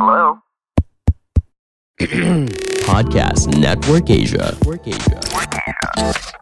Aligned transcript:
Hello? 0.00 0.38
Podcast 2.86 3.58
Network 3.58 4.10
Asia. 4.10 4.54
Network 4.62 4.86
Asia. 4.86 6.38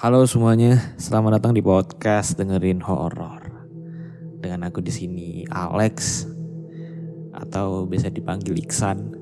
Halo 0.00 0.24
semuanya, 0.24 0.96
selamat 0.96 1.36
datang 1.36 1.52
di 1.52 1.60
podcast 1.60 2.32
dengerin 2.40 2.80
horor. 2.80 3.52
Dengan 4.40 4.72
aku 4.72 4.80
di 4.80 4.88
sini 4.88 5.44
Alex 5.52 6.24
atau 7.36 7.84
biasa 7.84 8.08
dipanggil 8.08 8.56
Iksan. 8.64 9.12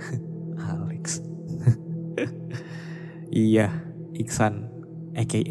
Alex. 0.72 1.20
iya, 3.52 3.84
Iksan 4.16 4.72
aka 5.12 5.44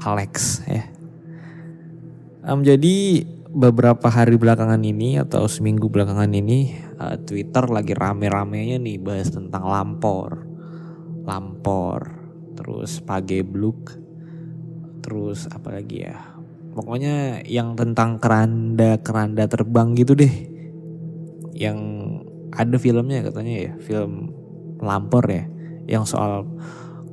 Alex 0.00 0.64
ya. 0.64 0.88
Um, 2.48 2.64
jadi 2.64 3.28
beberapa 3.52 4.08
hari 4.08 4.40
belakangan 4.40 4.80
ini 4.80 5.20
atau 5.20 5.44
seminggu 5.44 5.92
belakangan 5.92 6.32
ini 6.32 6.80
uh, 6.96 7.20
Twitter 7.20 7.68
lagi 7.68 7.92
rame-ramenya 7.92 8.80
nih 8.80 8.96
bahas 8.96 9.28
tentang 9.28 9.68
lampor. 9.68 10.48
Lampor 11.28 12.21
terus 12.62 13.02
pagebluk 13.02 13.98
terus 15.02 15.50
apa 15.50 15.74
lagi 15.74 16.06
ya? 16.06 16.14
Pokoknya 16.72 17.42
yang 17.42 17.74
tentang 17.74 18.22
keranda 18.22 19.02
keranda 19.02 19.50
terbang 19.50 19.98
gitu 19.98 20.14
deh. 20.14 20.30
Yang 21.52 21.78
ada 22.54 22.76
filmnya 22.78 23.26
katanya 23.26 23.54
ya 23.66 23.72
film 23.82 24.30
lampor 24.78 25.26
ya. 25.26 25.44
Yang 25.90 26.14
soal 26.14 26.46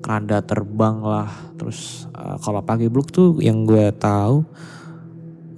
keranda 0.05 0.45
terbang 0.45 1.01
lah. 1.01 1.33
Terus 1.57 2.05
uh, 2.13 2.37
kalau 2.37 2.61
pagebluk 2.61 3.09
tuh 3.09 3.41
yang 3.41 3.65
gue 3.65 3.89
tahu 3.97 4.45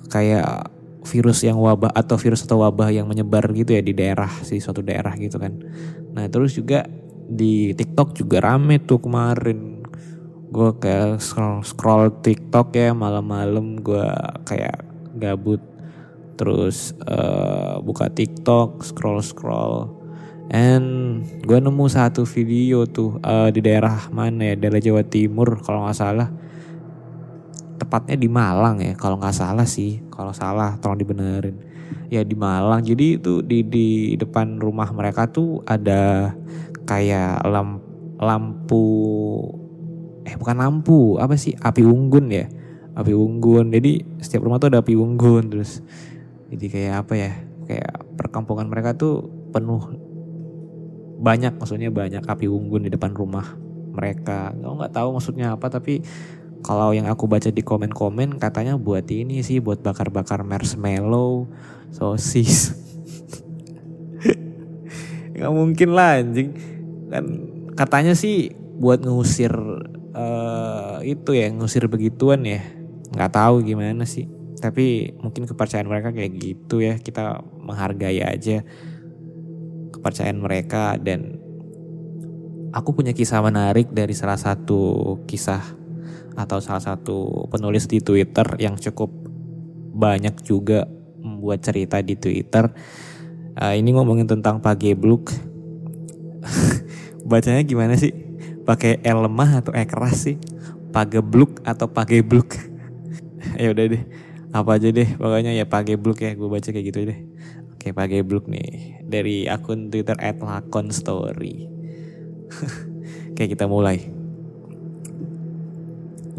kayak 0.08 0.72
virus 1.04 1.44
yang 1.44 1.60
wabah 1.60 1.92
atau 1.92 2.16
virus 2.16 2.48
atau 2.48 2.64
wabah 2.64 2.96
yang 2.96 3.12
menyebar 3.12 3.44
gitu 3.52 3.76
ya 3.76 3.84
di 3.84 3.92
daerah 3.92 4.32
di 4.48 4.58
suatu 4.64 4.80
daerah 4.80 5.14
gitu 5.20 5.36
kan. 5.36 5.52
Nah 6.16 6.32
terus 6.32 6.56
juga 6.56 6.88
di 7.32 7.76
TikTok 7.76 8.16
juga 8.16 8.40
rame 8.40 8.80
tuh 8.84 9.04
kemarin 9.04 9.81
gue 10.52 10.70
kayak 10.84 11.24
scroll 11.24 11.64
scroll 11.64 12.12
TikTok 12.20 12.76
ya 12.76 12.92
malam-malam 12.92 13.80
gue 13.80 14.08
kayak 14.44 14.84
gabut. 15.16 15.64
Terus 16.36 16.92
uh, 17.08 17.80
buka 17.80 18.12
TikTok 18.12 18.84
scroll 18.84 19.24
scroll. 19.24 19.96
And 20.52 21.24
gue 21.48 21.56
nemu 21.56 21.88
satu 21.88 22.28
video 22.28 22.84
tuh 22.84 23.24
uh, 23.24 23.48
di 23.48 23.64
daerah 23.64 24.12
mana 24.12 24.52
ya? 24.52 24.56
Daerah 24.60 24.84
Jawa 24.84 25.04
Timur 25.08 25.64
kalau 25.64 25.88
nggak 25.88 25.96
salah. 25.96 26.28
Tepatnya 27.80 28.20
di 28.20 28.28
Malang 28.28 28.84
ya 28.84 28.92
kalau 29.00 29.16
nggak 29.24 29.38
salah 29.38 29.64
sih. 29.64 30.04
Kalau 30.12 30.36
salah 30.36 30.76
tolong 30.84 31.00
dibenerin. 31.00 31.56
Ya 32.12 32.28
di 32.28 32.36
Malang. 32.36 32.84
Jadi 32.84 33.16
itu 33.16 33.40
di 33.40 33.64
di 33.64 33.88
depan 34.20 34.60
rumah 34.60 34.92
mereka 34.92 35.32
tuh 35.32 35.64
ada 35.64 36.36
kayak 36.84 37.48
lamp, 37.48 37.80
lampu 38.20 38.84
eh 40.26 40.36
bukan 40.38 40.58
lampu 40.58 41.18
apa 41.18 41.36
sih? 41.38 41.56
Api 41.58 41.82
unggun 41.86 42.30
ya? 42.30 42.46
Api 42.94 43.14
unggun. 43.16 43.74
Jadi 43.74 44.22
setiap 44.22 44.46
rumah 44.46 44.62
tuh 44.62 44.74
ada 44.74 44.84
api 44.84 44.94
unggun 44.94 45.50
terus. 45.52 45.82
Jadi 46.52 46.66
kayak 46.68 47.08
apa 47.08 47.14
ya? 47.16 47.32
Kayak 47.66 47.92
perkampungan 48.20 48.68
mereka 48.68 48.94
tuh 48.98 49.26
penuh 49.52 49.82
banyak 51.22 51.54
maksudnya 51.54 51.94
banyak 51.94 52.26
api 52.26 52.50
unggun 52.50 52.86
di 52.86 52.92
depan 52.92 53.14
rumah 53.14 53.46
mereka. 53.94 54.52
Nggak 54.58 54.72
nggak 54.78 54.94
tahu 54.94 55.08
maksudnya 55.16 55.54
apa 55.54 55.70
tapi 55.70 56.02
kalau 56.62 56.94
yang 56.94 57.10
aku 57.10 57.26
baca 57.26 57.50
di 57.50 57.66
komen-komen 57.66 58.38
katanya 58.38 58.78
buat 58.78 59.10
ini 59.10 59.42
sih 59.42 59.58
buat 59.58 59.82
bakar-bakar 59.82 60.46
marshmallow 60.46 61.50
sosis. 61.90 62.78
Nggak 65.36 65.52
mungkin 65.58 65.90
lah 65.98 66.22
anjing. 66.22 66.54
Kan 67.10 67.26
katanya 67.74 68.14
sih 68.14 68.54
buat 68.78 69.02
ngusir 69.02 69.52
uh, 70.16 71.00
itu 71.04 71.36
ya 71.36 71.52
ngusir 71.52 71.88
begituan 71.92 72.44
ya 72.48 72.62
nggak 73.12 73.32
tahu 73.36 73.64
gimana 73.66 74.08
sih 74.08 74.28
tapi 74.62 75.18
mungkin 75.18 75.50
kepercayaan 75.50 75.90
mereka 75.90 76.14
kayak 76.14 76.32
gitu 76.38 76.86
ya 76.86 77.02
kita 77.02 77.42
menghargai 77.58 78.22
aja 78.22 78.62
kepercayaan 79.92 80.40
mereka 80.40 80.96
dan 81.02 81.42
aku 82.72 82.96
punya 82.96 83.12
kisah 83.12 83.44
menarik 83.44 83.92
dari 83.92 84.16
salah 84.16 84.40
satu 84.40 85.18
kisah 85.28 85.62
atau 86.40 86.64
salah 86.64 86.80
satu 86.80 87.48
penulis 87.52 87.86
di 87.92 88.00
Twitter 88.00 88.48
yang 88.58 88.80
cukup 88.80 89.12
banyak 89.92 90.40
juga 90.48 90.88
membuat 91.20 91.62
cerita 91.62 92.00
di 92.00 92.16
Twitter. 92.16 92.72
Uh, 93.60 93.76
ini 93.76 93.92
ngomongin 93.92 94.26
tentang 94.26 94.64
pagebluk. 94.64 95.30
Bacanya 97.30 97.62
gimana 97.68 98.00
sih? 98.00 98.31
Pakai 98.64 99.02
L 99.02 99.26
lemah 99.26 99.66
atau 99.66 99.72
E 99.74 99.84
keras 99.86 100.30
sih? 100.30 100.38
Pagebluk 100.92 101.64
atau 101.64 101.88
pagebluk? 101.90 102.54
ya 103.62 103.74
udah 103.74 103.86
deh, 103.90 104.04
apa 104.52 104.78
aja 104.78 104.92
deh 104.92 105.10
pokoknya 105.18 105.56
ya 105.56 105.66
pagebluk 105.66 106.22
ya 106.22 106.36
gue 106.36 106.50
baca 106.50 106.70
kayak 106.70 106.86
gitu 106.86 107.00
deh. 107.08 107.20
Oke 107.74 107.98
pagebluk 107.98 108.46
nih 108.46 109.02
dari 109.02 109.50
akun 109.50 109.90
Twitter 109.90 110.18
@lakonstory. 110.20 111.66
Oke 113.34 113.44
kita 113.50 113.66
mulai. 113.66 114.06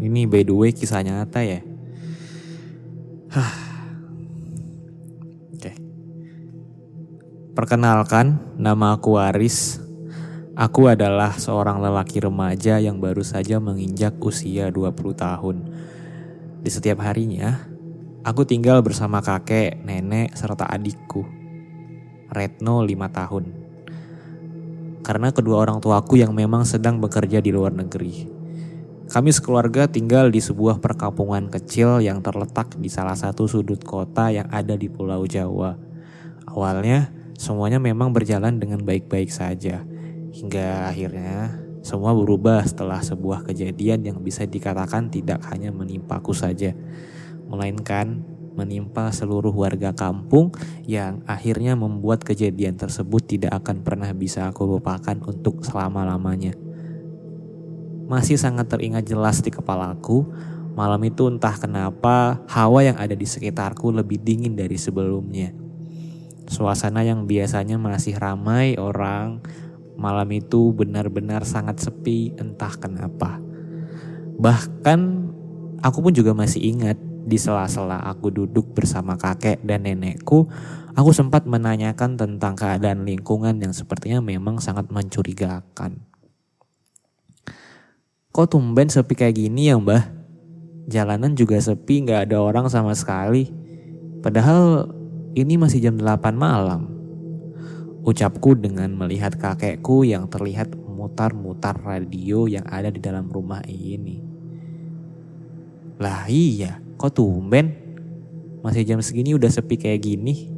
Ini 0.03 0.27
by 0.27 0.43
the 0.47 0.55
way 0.55 0.71
kisah 0.71 1.03
nyata 1.03 1.43
ya. 1.43 1.59
Oke. 5.59 5.71
Perkenalkan, 7.51 8.55
nama 8.55 8.95
aku 8.95 9.19
Aris. 9.19 9.82
Aku 10.53 10.85
adalah 10.85 11.33
seorang 11.33 11.81
lelaki 11.81 12.21
remaja 12.21 12.77
yang 12.77 13.01
baru 13.01 13.25
saja 13.25 13.57
menginjak 13.57 14.21
usia 14.21 14.69
20 14.69 14.93
tahun. 15.17 15.65
Di 16.61 16.69
setiap 16.69 17.01
harinya, 17.01 17.57
aku 18.21 18.45
tinggal 18.45 18.85
bersama 18.85 19.17
kakek, 19.17 19.81
nenek, 19.81 20.37
serta 20.37 20.69
adikku. 20.69 21.25
Retno 22.29 22.85
5 22.85 22.85
tahun. 23.09 23.45
Karena 25.01 25.33
kedua 25.33 25.57
orang 25.57 25.81
tuaku 25.81 26.21
yang 26.21 26.37
memang 26.37 26.69
sedang 26.69 27.01
bekerja 27.01 27.41
di 27.41 27.49
luar 27.49 27.73
negeri. 27.73 28.29
Kami 29.09 29.33
sekeluarga 29.33 29.89
tinggal 29.89 30.29
di 30.29 30.37
sebuah 30.37 30.77
perkampungan 30.77 31.49
kecil 31.49 31.97
yang 31.97 32.21
terletak 32.21 32.77
di 32.77 32.93
salah 32.93 33.17
satu 33.17 33.49
sudut 33.49 33.81
kota 33.81 34.29
yang 34.29 34.45
ada 34.53 34.77
di 34.77 34.85
Pulau 34.85 35.25
Jawa. 35.25 35.73
Awalnya, 36.45 37.09
semuanya 37.41 37.81
memang 37.81 38.13
berjalan 38.13 38.61
dengan 38.61 38.85
baik-baik 38.85 39.33
saja 39.33 39.81
Hingga 40.33 40.89
akhirnya 40.89 41.61
semua 41.85 42.15
berubah 42.17 42.65
setelah 42.65 43.05
sebuah 43.05 43.45
kejadian 43.45 44.01
yang 44.01 44.17
bisa 44.25 44.49
dikatakan 44.49 45.13
tidak 45.13 45.45
hanya 45.53 45.69
menimpaku 45.69 46.33
saja, 46.33 46.73
melainkan 47.45 48.25
menimpa 48.53 49.09
seluruh 49.09 49.53
warga 49.53 49.93
kampung 49.93 50.53
yang 50.85 51.25
akhirnya 51.25 51.73
membuat 51.73 52.21
kejadian 52.21 52.77
tersebut 52.77 53.25
tidak 53.25 53.53
akan 53.61 53.81
pernah 53.81 54.09
bisa 54.13 54.49
aku 54.49 54.65
lupakan 54.65 55.17
untuk 55.25 55.65
selama-lamanya. 55.65 56.53
Masih 58.09 58.37
sangat 58.37 58.69
teringat 58.69 59.09
jelas 59.09 59.41
di 59.41 59.49
kepalaku, 59.49 60.29
malam 60.77 61.01
itu 61.05 61.29
entah 61.29 61.57
kenapa 61.57 62.45
hawa 62.49 62.85
yang 62.85 62.97
ada 62.97 63.17
di 63.17 63.25
sekitarku 63.25 63.89
lebih 63.89 64.21
dingin 64.21 64.53
dari 64.53 64.77
sebelumnya. 64.77 65.53
Suasana 66.45 67.01
yang 67.01 67.25
biasanya 67.25 67.79
masih 67.79 68.19
ramai 68.19 68.75
orang 68.77 69.41
Malam 69.95 70.29
itu 70.33 70.73
benar-benar 70.73 71.45
sangat 71.45 71.79
sepi 71.79 72.33
entah 72.37 72.73
kenapa. 72.75 73.39
Bahkan 74.37 74.99
aku 75.79 75.97
pun 76.09 76.13
juga 76.13 76.33
masih 76.33 76.73
ingat 76.73 76.97
di 77.23 77.39
sela-sela 77.39 78.03
aku 78.03 78.29
duduk 78.29 78.75
bersama 78.75 79.15
kakek 79.15 79.63
dan 79.63 79.87
nenekku, 79.87 80.51
aku 80.91 81.11
sempat 81.15 81.47
menanyakan 81.47 82.19
tentang 82.19 82.53
keadaan 82.59 83.07
lingkungan 83.07 83.55
yang 83.63 83.71
sepertinya 83.71 84.19
memang 84.19 84.59
sangat 84.59 84.91
mencurigakan. 84.91 86.03
Kok 88.33 88.47
tumben 88.49 88.89
sepi 88.89 89.13
kayak 89.13 89.37
gini 89.37 89.69
ya 89.69 89.77
mbah? 89.77 90.09
Jalanan 90.89 91.37
juga 91.37 91.55
sepi 91.61 92.03
gak 92.03 92.27
ada 92.27 92.43
orang 92.43 92.67
sama 92.67 92.91
sekali. 92.97 93.47
Padahal 94.19 94.89
ini 95.37 95.55
masih 95.55 95.79
jam 95.79 95.95
8 95.95 96.33
malam. 96.35 97.02
Ucapku 98.03 98.59
dengan 98.59 98.91
melihat 98.99 99.39
kakekku 99.39 100.03
yang 100.03 100.27
terlihat 100.27 100.75
mutar-mutar 100.75 101.79
radio 101.79 102.51
yang 102.51 102.67
ada 102.67 102.91
di 102.91 102.99
dalam 102.99 103.31
rumah 103.31 103.63
ini. 103.63 104.19
Lah 106.03 106.27
iya, 106.27 106.83
kok 106.99 107.15
tumben? 107.15 107.71
Masih 108.59 108.83
jam 108.83 108.99
segini 108.99 109.35
udah 109.35 109.47
sepi 109.47 109.79
kayak 109.79 110.03
gini. 110.03 110.51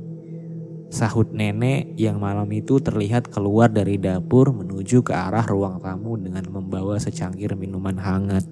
Sahut 0.89 1.33
nenek 1.33 1.97
yang 1.97 2.21
malam 2.21 2.49
itu 2.53 2.77
terlihat 2.77 3.33
keluar 3.33 3.69
dari 3.69 3.97
dapur 3.97 4.53
menuju 4.53 5.01
ke 5.01 5.13
arah 5.13 5.45
ruang 5.45 5.81
tamu 5.81 6.17
dengan 6.17 6.45
membawa 6.49 7.01
secangkir 7.01 7.57
minuman 7.57 7.97
hangat. 7.97 8.45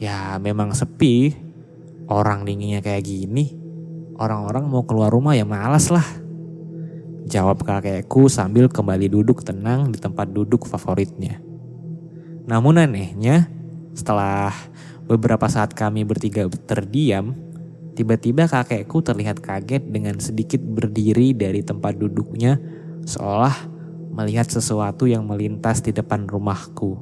Ya 0.00 0.36
memang 0.40 0.72
sepi, 0.72 1.36
orang 2.08 2.44
dinginnya 2.44 2.84
kayak 2.84 3.04
gini. 3.04 3.52
Orang-orang 4.20 4.68
mau 4.68 4.84
keluar 4.84 5.08
rumah 5.08 5.32
ya 5.32 5.48
malas 5.48 5.88
lah. 5.88 6.19
Jawab 7.28 7.66
kakekku 7.66 8.30
sambil 8.32 8.70
kembali 8.72 9.12
duduk 9.12 9.44
tenang 9.44 9.92
di 9.92 9.98
tempat 10.00 10.32
duduk 10.32 10.64
favoritnya. 10.64 11.42
Namun 12.48 12.80
anehnya, 12.80 13.46
setelah 13.92 14.54
beberapa 15.04 15.44
saat 15.50 15.76
kami 15.76 16.06
bertiga 16.06 16.48
terdiam, 16.64 17.36
tiba-tiba 17.98 18.48
kakekku 18.48 19.04
terlihat 19.04 19.42
kaget 19.44 19.84
dengan 19.90 20.16
sedikit 20.22 20.62
berdiri 20.62 21.36
dari 21.36 21.60
tempat 21.60 22.00
duduknya 22.00 22.56
seolah 23.04 23.54
melihat 24.10 24.48
sesuatu 24.48 25.06
yang 25.06 25.28
melintas 25.28 25.84
di 25.84 25.92
depan 25.94 26.26
rumahku. 26.26 26.98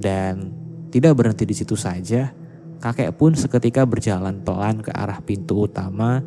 Dan 0.00 0.52
tidak 0.90 1.20
berhenti 1.20 1.44
di 1.44 1.54
situ 1.54 1.76
saja, 1.76 2.32
kakek 2.80 3.14
pun 3.14 3.36
seketika 3.36 3.84
berjalan 3.84 4.40
pelan 4.40 4.80
ke 4.80 4.90
arah 4.90 5.20
pintu 5.20 5.68
utama 5.68 6.24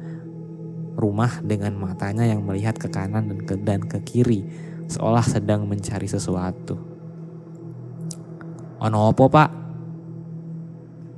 rumah 0.94 1.42
dengan 1.42 1.74
matanya 1.78 2.26
yang 2.26 2.46
melihat 2.46 2.78
ke 2.78 2.90
kanan 2.90 3.30
dan 3.30 3.40
ke, 3.44 3.56
dan 3.58 3.82
ke 3.86 3.98
kiri, 4.06 4.46
seolah 4.88 5.26
sedang 5.26 5.66
mencari 5.66 6.06
sesuatu. 6.06 6.78
Ono 8.84 8.98
opo 9.10 9.26
pak? 9.32 9.50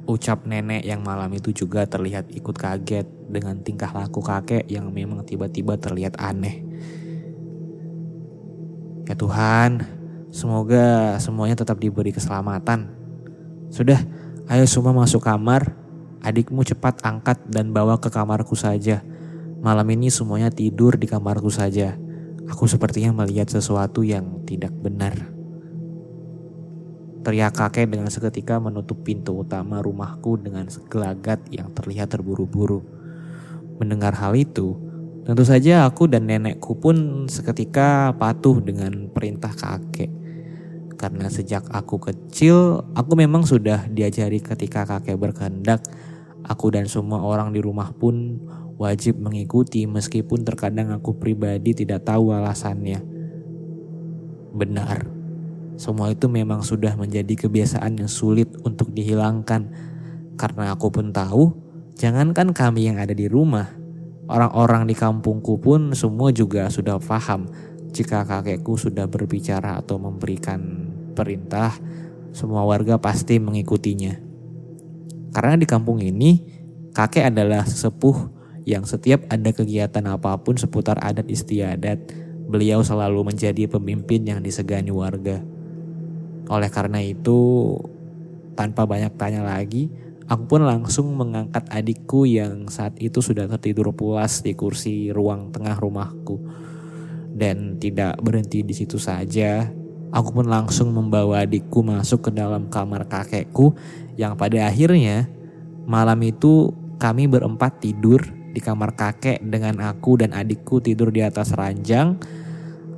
Ucap 0.06 0.46
nenek 0.46 0.86
yang 0.86 1.02
malam 1.02 1.34
itu 1.34 1.50
juga 1.50 1.90
terlihat 1.90 2.30
ikut 2.30 2.54
kaget 2.54 3.10
dengan 3.26 3.58
tingkah 3.66 3.90
laku 3.90 4.22
kakek 4.22 4.70
yang 4.70 4.94
memang 4.94 5.26
tiba-tiba 5.26 5.74
terlihat 5.82 6.14
aneh. 6.22 6.62
Ya 9.10 9.18
Tuhan, 9.18 9.82
semoga 10.30 11.18
semuanya 11.18 11.58
tetap 11.58 11.82
diberi 11.82 12.14
keselamatan. 12.14 12.90
Sudah, 13.74 13.98
ayo 14.46 14.66
semua 14.70 14.94
masuk 14.94 15.26
kamar. 15.26 15.74
Adikmu 16.26 16.66
cepat 16.66 17.06
angkat 17.06 17.38
dan 17.50 17.70
bawa 17.70 18.02
ke 18.02 18.10
kamarku 18.10 18.58
saja. 18.58 19.06
Malam 19.66 19.98
ini 19.98 20.14
semuanya 20.14 20.54
tidur 20.54 20.94
di 20.94 21.10
kamarku 21.10 21.50
saja. 21.50 21.98
Aku 22.46 22.70
sepertinya 22.70 23.26
melihat 23.26 23.50
sesuatu 23.50 24.06
yang 24.06 24.46
tidak 24.46 24.70
benar. 24.70 25.18
Teriak 27.26 27.58
kakek 27.58 27.90
dengan 27.90 28.14
seketika 28.14 28.62
menutup 28.62 29.02
pintu 29.02 29.42
utama 29.42 29.82
rumahku 29.82 30.38
dengan 30.38 30.70
segelagat 30.70 31.42
yang 31.50 31.74
terlihat 31.74 32.14
terburu-buru. 32.14 32.86
Mendengar 33.82 34.14
hal 34.14 34.38
itu, 34.38 34.78
tentu 35.26 35.42
saja 35.42 35.90
aku 35.90 36.06
dan 36.06 36.30
nenekku 36.30 36.78
pun 36.78 37.26
seketika 37.26 38.14
patuh 38.22 38.62
dengan 38.62 39.10
perintah 39.10 39.50
kakek. 39.50 40.14
Karena 40.94 41.26
sejak 41.26 41.66
aku 41.74 41.98
kecil, 41.98 42.86
aku 42.94 43.18
memang 43.18 43.42
sudah 43.42 43.90
diajari 43.90 44.46
ketika 44.46 44.86
kakek 44.86 45.18
berkehendak, 45.18 45.82
aku 46.46 46.70
dan 46.70 46.86
semua 46.86 47.26
orang 47.26 47.50
di 47.50 47.66
rumah 47.66 47.90
pun 47.98 48.38
wajib 48.76 49.20
mengikuti 49.20 49.88
meskipun 49.88 50.44
terkadang 50.44 50.92
aku 50.92 51.16
pribadi 51.16 51.72
tidak 51.72 52.04
tahu 52.04 52.36
alasannya. 52.36 53.00
Benar, 54.56 55.08
semua 55.76 56.12
itu 56.12 56.32
memang 56.32 56.64
sudah 56.64 56.96
menjadi 56.96 57.48
kebiasaan 57.48 58.00
yang 58.00 58.12
sulit 58.12 58.48
untuk 58.64 58.96
dihilangkan. 58.96 59.72
Karena 60.36 60.76
aku 60.76 60.92
pun 60.92 61.12
tahu, 61.16 61.56
jangankan 61.96 62.52
kami 62.52 62.92
yang 62.92 63.00
ada 63.00 63.16
di 63.16 63.28
rumah, 63.28 63.72
orang-orang 64.28 64.88
di 64.88 64.96
kampungku 64.96 65.60
pun 65.60 65.96
semua 65.96 66.32
juga 66.32 66.68
sudah 66.68 67.00
paham 67.00 67.48
jika 67.96 68.28
kakekku 68.28 68.76
sudah 68.76 69.08
berbicara 69.08 69.80
atau 69.80 69.96
memberikan 69.96 70.92
perintah, 71.16 71.72
semua 72.36 72.68
warga 72.68 73.00
pasti 73.00 73.40
mengikutinya. 73.40 74.20
Karena 75.32 75.56
di 75.56 75.64
kampung 75.64 76.04
ini, 76.04 76.44
kakek 76.92 77.32
adalah 77.32 77.64
sesepuh 77.64 78.35
yang 78.66 78.84
setiap 78.84 79.22
ada 79.30 79.54
kegiatan 79.54 80.02
apa 80.10 80.42
pun 80.42 80.58
seputar 80.58 80.98
adat 80.98 81.30
istiadat, 81.30 82.02
beliau 82.50 82.82
selalu 82.82 83.30
menjadi 83.34 83.70
pemimpin 83.70 84.26
yang 84.26 84.42
disegani 84.42 84.90
warga. 84.90 85.38
Oleh 86.50 86.70
karena 86.74 86.98
itu, 87.02 87.74
tanpa 88.58 88.90
banyak 88.90 89.14
tanya 89.22 89.46
lagi, 89.46 89.94
aku 90.26 90.58
pun 90.58 90.66
langsung 90.66 91.14
mengangkat 91.14 91.62
adikku 91.70 92.26
yang 92.26 92.66
saat 92.66 92.98
itu 92.98 93.22
sudah 93.22 93.46
tertidur 93.46 93.94
puas 93.94 94.42
di 94.42 94.58
kursi 94.58 95.14
ruang 95.14 95.54
tengah 95.54 95.78
rumahku. 95.78 96.42
Dan 97.36 97.78
tidak 97.78 98.18
berhenti 98.26 98.66
di 98.66 98.74
situ 98.74 98.98
saja, 98.98 99.70
aku 100.10 100.42
pun 100.42 100.50
langsung 100.50 100.90
membawa 100.90 101.46
adikku 101.46 101.86
masuk 101.86 102.30
ke 102.30 102.32
dalam 102.34 102.66
kamar 102.74 103.06
kakekku 103.06 103.78
yang 104.16 104.40
pada 104.40 104.66
akhirnya 104.66 105.30
malam 105.86 106.18
itu 106.24 106.72
kami 106.98 107.28
berempat 107.28 107.84
tidur 107.84 108.24
di 108.56 108.64
kamar 108.64 108.96
kakek 108.96 109.44
dengan 109.44 109.84
aku 109.84 110.24
dan 110.24 110.32
adikku 110.32 110.80
tidur 110.80 111.12
di 111.12 111.20
atas 111.20 111.52
ranjang. 111.52 112.16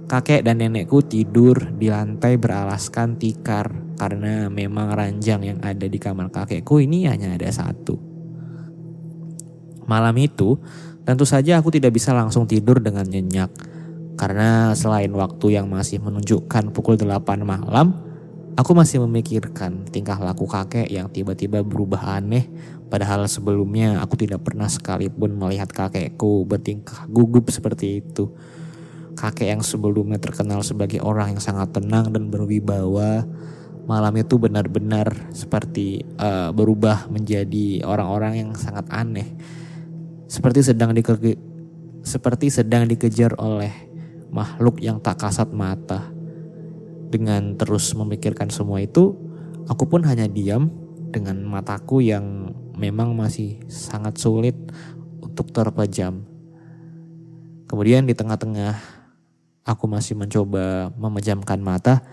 Kakek 0.08 0.46
dan 0.46 0.62
nenekku 0.62 1.04
tidur 1.04 1.74
di 1.74 1.90
lantai 1.90 2.38
beralaskan 2.38 3.18
tikar 3.18 3.98
karena 3.98 4.48
memang 4.48 4.94
ranjang 4.94 5.42
yang 5.44 5.60
ada 5.66 5.90
di 5.90 6.00
kamar 6.00 6.30
kakekku 6.30 6.80
ini 6.80 7.10
hanya 7.10 7.34
ada 7.34 7.50
satu. 7.50 7.98
Malam 9.84 10.16
itu, 10.22 10.56
tentu 11.04 11.28
saja 11.28 11.60
aku 11.60 11.74
tidak 11.76 11.98
bisa 11.98 12.16
langsung 12.16 12.48
tidur 12.48 12.80
dengan 12.80 13.04
nyenyak. 13.04 13.52
Karena 14.16 14.72
selain 14.78 15.12
waktu 15.12 15.60
yang 15.60 15.68
masih 15.68 16.00
menunjukkan 16.00 16.72
pukul 16.72 16.96
8 16.96 17.44
malam, 17.44 18.07
aku 18.58 18.74
masih 18.74 19.00
memikirkan 19.06 19.86
tingkah 19.88 20.18
laku 20.18 20.50
kakek 20.50 20.90
yang 20.90 21.08
tiba-tiba 21.08 21.62
berubah 21.62 22.18
aneh 22.18 22.50
Padahal 22.88 23.28
sebelumnya 23.28 24.00
aku 24.00 24.16
tidak 24.16 24.48
pernah 24.48 24.72
sekalipun 24.72 25.36
melihat 25.36 25.68
kakekku 25.68 26.48
bertingkah 26.48 27.04
gugup 27.12 27.52
seperti 27.52 28.00
itu. 28.00 28.32
Kakek 29.18 29.52
yang 29.52 29.62
sebelumnya 29.66 30.16
terkenal 30.24 30.64
sebagai 30.64 31.04
orang 31.04 31.36
yang 31.36 31.42
sangat 31.44 31.76
tenang 31.76 32.16
dan 32.16 32.32
berwibawa, 32.32 33.28
malam 33.84 34.14
itu 34.16 34.40
benar-benar 34.40 35.12
seperti 35.36 36.06
uh, 36.16 36.56
berubah 36.56 37.12
menjadi 37.12 37.84
orang-orang 37.84 38.48
yang 38.48 38.52
sangat 38.56 38.88
aneh. 38.88 39.36
Seperti 40.32 40.64
sedang 40.64 40.96
seperti 42.08 42.48
sedang 42.48 42.88
dikejar 42.88 43.36
oleh 43.36 43.74
makhluk 44.32 44.80
yang 44.80 45.04
tak 45.04 45.20
kasat 45.28 45.52
mata. 45.52 46.17
Dengan 47.08 47.56
terus 47.56 47.96
memikirkan 47.96 48.52
semua 48.52 48.84
itu, 48.84 49.16
aku 49.72 49.88
pun 49.88 50.04
hanya 50.04 50.28
diam 50.28 50.68
dengan 51.12 51.40
mataku 51.48 52.04
yang 52.04 52.52
memang 52.76 53.16
masih 53.16 53.64
sangat 53.72 54.20
sulit 54.20 54.56
untuk 55.24 55.50
terpejam. 55.56 56.24
Kemudian 57.68 58.08
di 58.08 58.16
tengah-tengah 58.16 58.80
aku 59.68 59.86
masih 59.92 60.16
mencoba 60.16 60.96
memejamkan 60.96 61.60
mata. 61.60 62.04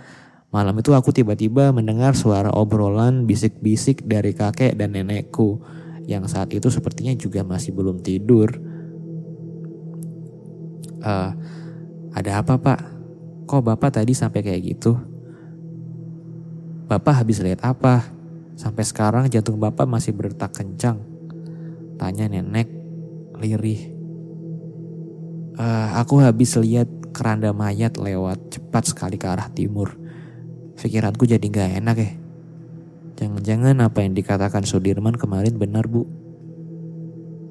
Malam 0.51 0.79
itu 0.79 0.95
aku 0.95 1.11
tiba-tiba 1.11 1.75
mendengar 1.75 2.15
suara 2.15 2.51
obrolan 2.55 3.27
bisik-bisik 3.27 4.07
dari 4.07 4.35
kakek 4.35 4.79
dan 4.79 4.95
nenekku 4.95 5.63
yang 6.07 6.27
saat 6.31 6.55
itu 6.55 6.71
sepertinya 6.71 7.15
juga 7.19 7.43
masih 7.43 7.75
belum 7.75 8.03
tidur. 8.03 8.55
Uh, 11.03 11.31
ada 12.15 12.39
apa 12.39 12.55
pak? 12.55 12.94
Kok 13.45 13.61
bapak 13.61 14.01
tadi 14.01 14.17
sampai 14.17 14.41
kayak 14.41 14.63
gitu? 14.65 14.97
Bapak 16.89 17.25
habis 17.25 17.41
lihat 17.41 17.65
apa? 17.65 18.05
Sampai 18.55 18.87
sekarang 18.87 19.29
jantung 19.29 19.61
bapak 19.61 19.85
masih 19.85 20.15
berdetak 20.17 20.53
kencang. 20.55 21.01
Tanya 22.01 22.29
nenek, 22.29 22.71
lirih. 23.41 23.93
Uh, 25.55 25.97
aku 26.01 26.19
habis 26.19 26.59
lihat 26.59 26.91
keranda 27.15 27.55
mayat 27.55 27.95
lewat 27.95 28.59
cepat 28.59 28.91
sekali 28.91 29.17
ke 29.17 29.27
arah 29.31 29.47
timur. 29.53 29.95
Pikiranku 30.75 31.25
jadi 31.25 31.47
gak 31.47 31.71
enak 31.81 31.97
ya. 31.97 32.13
Jangan-jangan 33.15 33.79
apa 33.79 34.03
yang 34.03 34.13
dikatakan 34.13 34.67
Sudirman 34.67 35.15
kemarin 35.15 35.55
benar 35.55 35.87
bu? 35.87 36.05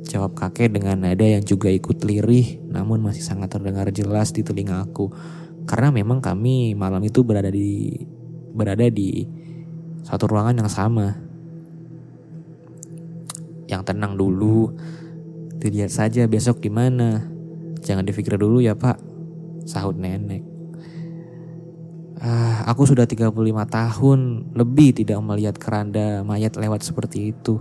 Jawab 0.03 0.35
kakek 0.35 0.75
dengan 0.75 0.99
nada 0.99 1.23
yang 1.23 1.41
juga 1.41 1.71
ikut 1.71 2.03
lirih 2.03 2.59
namun 2.67 2.99
masih 2.99 3.23
sangat 3.23 3.55
terdengar 3.55 3.87
jelas 3.95 4.35
di 4.35 4.43
telinga 4.43 4.83
aku. 4.83 5.09
Karena 5.63 5.89
memang 5.89 6.19
kami 6.19 6.75
malam 6.75 6.99
itu 7.03 7.23
berada 7.23 7.49
di 7.49 7.95
berada 8.53 8.85
di 8.87 9.25
satu 10.03 10.27
ruangan 10.29 10.59
yang 10.59 10.71
sama. 10.71 11.15
Yang 13.67 13.81
tenang 13.89 14.13
dulu, 14.19 14.69
dilihat 15.57 15.89
saja 15.89 16.27
besok 16.27 16.59
gimana. 16.59 17.23
Jangan 17.79 18.03
dipikir 18.03 18.35
dulu 18.35 18.59
ya 18.59 18.75
pak, 18.75 18.99
sahut 19.63 19.95
nenek. 19.95 20.43
Ah, 22.23 22.63
aku 22.71 22.87
sudah 22.87 23.03
35 23.03 23.35
tahun 23.67 24.19
lebih 24.55 24.95
tidak 24.95 25.19
melihat 25.19 25.59
keranda 25.59 26.23
mayat 26.23 26.55
lewat 26.55 26.83
seperti 26.83 27.35
itu. 27.35 27.59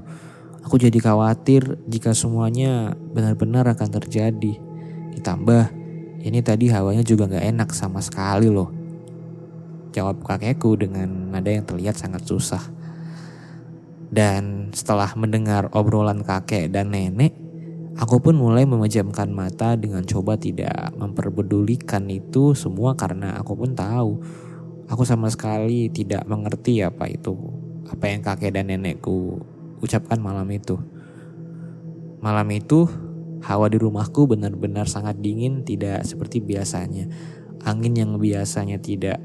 Aku 0.62 0.78
jadi 0.78 0.94
khawatir 1.02 1.82
jika 1.90 2.14
semuanya 2.14 2.94
benar-benar 2.94 3.66
akan 3.74 3.88
terjadi. 3.90 4.62
Ditambah, 5.18 5.81
ini 6.22 6.38
tadi 6.40 6.70
hawanya 6.70 7.02
juga 7.02 7.26
gak 7.26 7.42
enak 7.42 7.70
sama 7.74 7.98
sekali 7.98 8.46
loh. 8.46 8.70
Jawab 9.92 10.24
kakekku 10.24 10.78
dengan 10.78 11.34
nada 11.34 11.50
yang 11.52 11.66
terlihat 11.66 11.98
sangat 11.98 12.24
susah. 12.24 12.62
Dan 14.12 14.72
setelah 14.72 15.12
mendengar 15.18 15.68
obrolan 15.74 16.24
kakek 16.24 16.72
dan 16.72 16.94
nenek, 16.94 17.34
aku 18.00 18.22
pun 18.22 18.38
mulai 18.38 18.64
memejamkan 18.64 19.28
mata 19.28 19.76
dengan 19.76 20.04
coba 20.06 20.40
tidak 20.40 20.94
memperbedulikan 20.96 22.08
itu 22.08 22.56
semua 22.56 22.96
karena 22.96 23.36
aku 23.36 23.52
pun 23.56 23.72
tahu 23.76 24.20
Aku 24.92 25.08
sama 25.08 25.32
sekali 25.32 25.88
tidak 25.88 26.28
mengerti 26.28 26.84
apa 26.84 27.08
itu, 27.08 27.32
apa 27.88 28.12
yang 28.12 28.20
kakek 28.20 28.52
dan 28.52 28.68
nenekku 28.68 29.40
ucapkan 29.80 30.20
malam 30.20 30.44
itu. 30.52 30.76
Malam 32.20 32.44
itu, 32.52 32.84
hawa 33.42 33.66
di 33.66 33.76
rumahku 33.76 34.30
benar-benar 34.30 34.86
sangat 34.86 35.18
dingin, 35.18 35.66
tidak 35.66 36.06
seperti 36.06 36.38
biasanya. 36.38 37.10
Angin 37.62 37.94
yang 37.94 38.18
biasanya 38.18 38.78
tidak, 38.78 39.18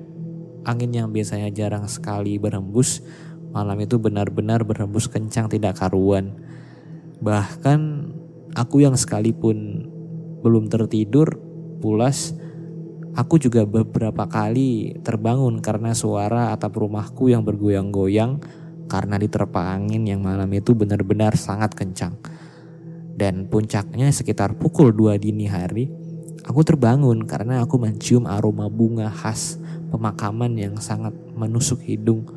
angin 0.65 0.93
yang 0.93 1.09
biasanya 1.13 1.53
jarang 1.53 1.85
sekali 1.85 2.41
berhembus, 2.41 3.05
malam 3.53 3.77
itu 3.81 3.97
benar-benar 4.01 4.65
berhembus 4.65 5.09
kencang 5.09 5.49
tidak 5.49 5.77
karuan. 5.77 6.37
Bahkan 7.21 7.79
aku 8.53 8.85
yang 8.85 8.97
sekalipun 8.97 9.89
belum 10.41 10.69
tertidur, 10.69 11.37
pulas, 11.81 12.33
Aku 13.17 13.41
juga 13.41 13.65
beberapa 13.65 14.29
kali 14.29 14.93
terbangun 15.01 15.57
karena 15.57 15.97
suara 15.97 16.53
atap 16.53 16.77
rumahku 16.77 17.33
yang 17.33 17.41
bergoyang-goyang 17.41 18.37
karena 18.85 19.17
diterpa 19.17 19.73
angin 19.73 20.05
yang 20.05 20.21
malam 20.21 20.45
itu 20.53 20.77
benar-benar 20.77 21.33
sangat 21.33 21.73
kencang. 21.73 22.13
Dan 23.17 23.49
puncaknya 23.49 24.13
sekitar 24.13 24.61
pukul 24.61 24.93
2 24.93 25.17
dini 25.17 25.49
hari, 25.49 25.89
aku 26.45 26.61
terbangun 26.61 27.25
karena 27.25 27.65
aku 27.65 27.81
mencium 27.81 28.29
aroma 28.29 28.69
bunga 28.69 29.09
khas 29.09 29.57
pemakaman 29.89 30.53
yang 30.53 30.77
sangat 30.77 31.17
menusuk 31.33 31.81
hidung. 31.81 32.29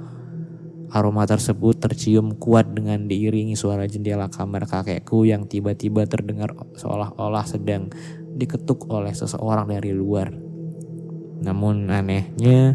Aroma 0.91 1.29
tersebut 1.29 1.79
tercium 1.79 2.35
kuat 2.35 2.73
dengan 2.73 3.07
diiringi 3.07 3.55
suara 3.55 3.85
jendela 3.87 4.27
kamar 4.27 4.67
kakekku 4.67 5.23
yang 5.29 5.47
tiba-tiba 5.47 6.09
terdengar 6.09 6.57
seolah-olah 6.75 7.47
sedang 7.47 7.93
diketuk 8.35 8.89
oleh 8.89 9.13
seseorang 9.13 9.69
dari 9.69 9.93
luar. 9.93 10.33
Namun 11.45 11.93
anehnya 11.93 12.75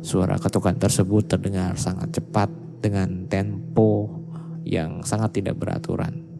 suara 0.00 0.40
ketukan 0.40 0.80
tersebut 0.80 1.28
terdengar 1.28 1.78
sangat 1.78 2.10
cepat 2.16 2.50
dengan 2.82 3.30
tempo 3.30 4.18
yang 4.66 5.06
sangat 5.06 5.38
tidak 5.38 5.60
beraturan. 5.60 6.31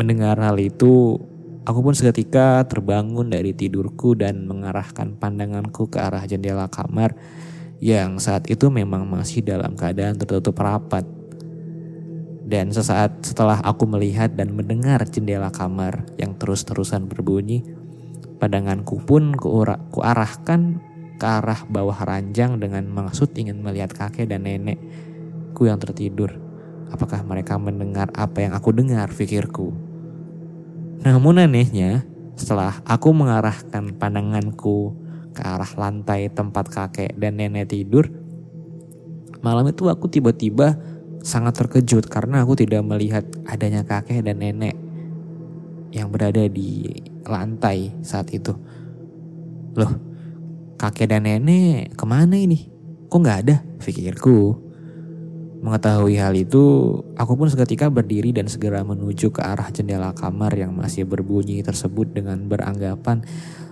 Mendengar 0.00 0.40
hal 0.40 0.56
itu, 0.56 1.20
aku 1.68 1.84
pun 1.84 1.92
seketika 1.92 2.64
terbangun 2.64 3.28
dari 3.28 3.52
tidurku 3.52 4.16
dan 4.16 4.48
mengarahkan 4.48 5.20
pandanganku 5.20 5.92
ke 5.92 6.00
arah 6.00 6.24
jendela 6.24 6.72
kamar 6.72 7.12
yang 7.84 8.16
saat 8.16 8.48
itu 8.48 8.72
memang 8.72 9.04
masih 9.04 9.44
dalam 9.44 9.76
keadaan 9.76 10.16
tertutup 10.16 10.56
rapat 10.56 11.04
dan 12.48 12.72
sesaat 12.72 13.28
setelah 13.28 13.60
aku 13.60 13.84
melihat 13.84 14.32
dan 14.32 14.56
mendengar 14.56 15.04
jendela 15.04 15.52
kamar 15.52 16.08
yang 16.16 16.32
terus-terusan 16.32 17.04
berbunyi, 17.04 17.60
pandanganku 18.40 19.04
pun 19.04 19.36
kuarahkan 19.36 20.80
ke 21.20 21.26
arah 21.28 21.60
bawah 21.68 22.00
ranjang 22.08 22.56
dengan 22.56 22.88
maksud 22.88 23.36
ingin 23.36 23.60
melihat 23.60 23.92
kakek 23.92 24.32
dan 24.32 24.48
nenekku 24.48 25.68
yang 25.68 25.76
tertidur. 25.76 26.40
Apakah 26.88 27.20
mereka 27.20 27.60
mendengar 27.60 28.08
apa 28.16 28.48
yang 28.48 28.56
aku 28.56 28.72
dengar, 28.72 29.12
pikirku. 29.12 29.89
Namun 31.00 31.40
anehnya, 31.40 32.04
setelah 32.36 32.84
aku 32.84 33.16
mengarahkan 33.16 33.96
pandanganku 33.96 34.92
ke 35.32 35.40
arah 35.40 35.72
lantai 35.80 36.28
tempat 36.28 36.68
kakek 36.68 37.16
dan 37.16 37.40
nenek 37.40 37.72
tidur, 37.72 38.12
malam 39.40 39.64
itu 39.72 39.88
aku 39.88 40.12
tiba-tiba 40.12 40.76
sangat 41.24 41.56
terkejut 41.56 42.08
karena 42.08 42.44
aku 42.44 42.52
tidak 42.52 42.84
melihat 42.84 43.24
adanya 43.48 43.80
kakek 43.84 44.24
dan 44.24 44.44
nenek 44.44 44.76
yang 45.88 46.12
berada 46.12 46.44
di 46.44 46.84
lantai 47.24 47.96
saat 48.04 48.28
itu. 48.36 48.52
Loh, 49.80 49.92
kakek 50.76 51.16
dan 51.16 51.24
nenek 51.24 51.96
ke 51.96 52.04
mana 52.04 52.36
ini? 52.36 52.68
Kok 53.08 53.20
nggak 53.24 53.38
ada? 53.48 53.56
Pikirku. 53.80 54.69
Mengetahui 55.60 56.16
hal 56.16 56.32
itu, 56.32 56.96
aku 57.20 57.36
pun 57.36 57.52
seketika 57.52 57.92
berdiri 57.92 58.32
dan 58.32 58.48
segera 58.48 58.80
menuju 58.80 59.28
ke 59.28 59.44
arah 59.44 59.68
jendela 59.68 60.16
kamar 60.16 60.56
yang 60.56 60.72
masih 60.72 61.04
berbunyi 61.04 61.60
tersebut 61.60 62.16
dengan 62.16 62.48
beranggapan 62.48 63.20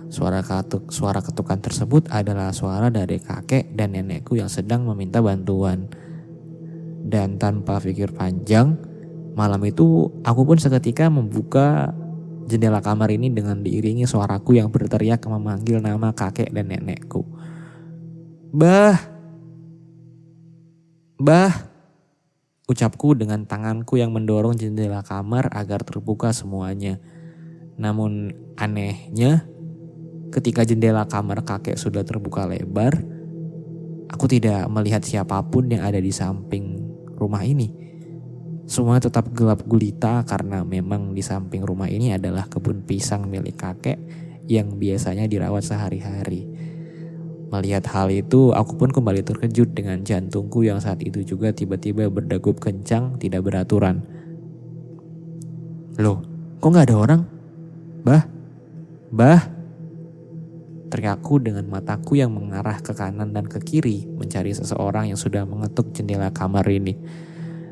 suara 0.09 0.45
katuk, 0.45 0.93
suara 0.93 1.21
ketukan 1.21 1.57
tersebut 1.61 2.09
adalah 2.13 2.53
suara 2.53 2.93
dari 2.93 3.17
kakek 3.17 3.73
dan 3.73 3.97
nenekku 3.97 4.37
yang 4.37 4.49
sedang 4.49 4.85
meminta 4.85 5.21
bantuan. 5.21 5.89
Dan 7.09 7.41
tanpa 7.41 7.81
pikir 7.81 8.13
panjang, 8.13 8.77
malam 9.33 9.61
itu 9.65 10.13
aku 10.21 10.45
pun 10.45 10.61
seketika 10.61 11.09
membuka 11.09 11.89
jendela 12.49 12.85
kamar 12.85 13.13
ini 13.13 13.33
dengan 13.33 13.61
diiringi 13.65 14.05
suaraku 14.05 14.57
yang 14.57 14.69
berteriak 14.69 15.25
memanggil 15.25 15.81
nama 15.81 16.13
kakek 16.13 16.53
dan 16.53 16.69
nenekku. 16.69 17.25
Bah! 18.53 18.97
Bah! 21.21 21.68
Ucapku 22.69 23.17
dengan 23.17 23.49
tanganku 23.49 23.97
yang 23.97 24.13
mendorong 24.13 24.53
jendela 24.53 25.01
kamar 25.01 25.49
agar 25.57 25.81
terbuka 25.81 26.29
semuanya. 26.29 27.01
Namun 27.81 28.29
anehnya, 28.61 29.49
ketika 30.29 30.61
jendela 30.61 31.09
kamar 31.09 31.41
kakek 31.41 31.81
sudah 31.81 32.05
terbuka 32.05 32.45
lebar, 32.45 32.93
aku 34.13 34.29
tidak 34.29 34.69
melihat 34.69 35.01
siapa 35.01 35.41
pun 35.49 35.65
yang 35.73 35.81
ada 35.81 35.97
di 35.97 36.13
samping 36.13 36.77
rumah 37.17 37.41
ini. 37.41 37.73
Semua 38.69 39.01
tetap 39.01 39.33
gelap 39.33 39.65
gulita 39.65 40.21
karena 40.29 40.61
memang 40.61 41.17
di 41.17 41.25
samping 41.25 41.65
rumah 41.65 41.89
ini 41.89 42.13
adalah 42.13 42.45
kebun 42.45 42.85
pisang 42.85 43.25
milik 43.25 43.57
kakek 43.57 43.97
yang 44.45 44.77
biasanya 44.77 45.25
dirawat 45.25 45.65
sehari-hari. 45.65 46.45
Melihat 47.49 47.85
hal 47.89 48.13
itu, 48.13 48.53
aku 48.53 48.77
pun 48.77 48.93
kembali 48.93 49.25
terkejut 49.25 49.73
dengan 49.73 50.05
jantungku 50.05 50.61
yang 50.61 50.77
saat 50.77 51.01
itu 51.01 51.25
juga 51.25 51.49
tiba-tiba 51.49 52.05
berdegup 52.05 52.61
kencang, 52.61 53.17
tidak 53.17 53.41
beraturan. 53.41 54.05
Loh, 55.97 56.21
kok 56.61 56.69
gak 56.69 56.85
ada 56.89 56.95
orang? 56.97 57.21
Bah, 58.05 58.23
bah, 59.09 59.41
teriakku 60.89 61.37
dengan 61.37 61.69
mataku 61.69 62.17
yang 62.17 62.33
mengarah 62.33 62.81
ke 62.81 62.91
kanan 62.97 63.31
dan 63.31 63.45
ke 63.45 63.61
kiri 63.61 64.09
mencari 64.09 64.51
seseorang 64.51 65.13
yang 65.13 65.19
sudah 65.21 65.45
mengetuk 65.45 65.93
jendela 65.93 66.33
kamar 66.33 66.65
ini. 66.65 66.97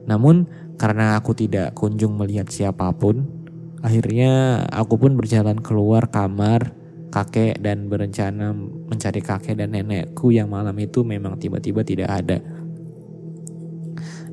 Namun 0.06 0.46
karena 0.78 1.18
aku 1.18 1.34
tidak 1.34 1.74
kunjung 1.74 2.16
melihat 2.16 2.48
siapa 2.54 2.94
pun, 2.94 3.26
akhirnya 3.82 4.64
aku 4.70 5.02
pun 5.02 5.18
berjalan 5.18 5.58
keluar 5.58 6.08
kamar 6.14 6.77
kakek 7.18 7.58
dan 7.58 7.90
berencana 7.90 8.54
mencari 8.54 9.22
kakek 9.26 9.58
dan 9.58 9.74
nenekku 9.74 10.30
yang 10.30 10.54
malam 10.54 10.78
itu 10.78 11.02
memang 11.02 11.42
tiba-tiba 11.42 11.82
tidak 11.82 12.10
ada. 12.14 12.38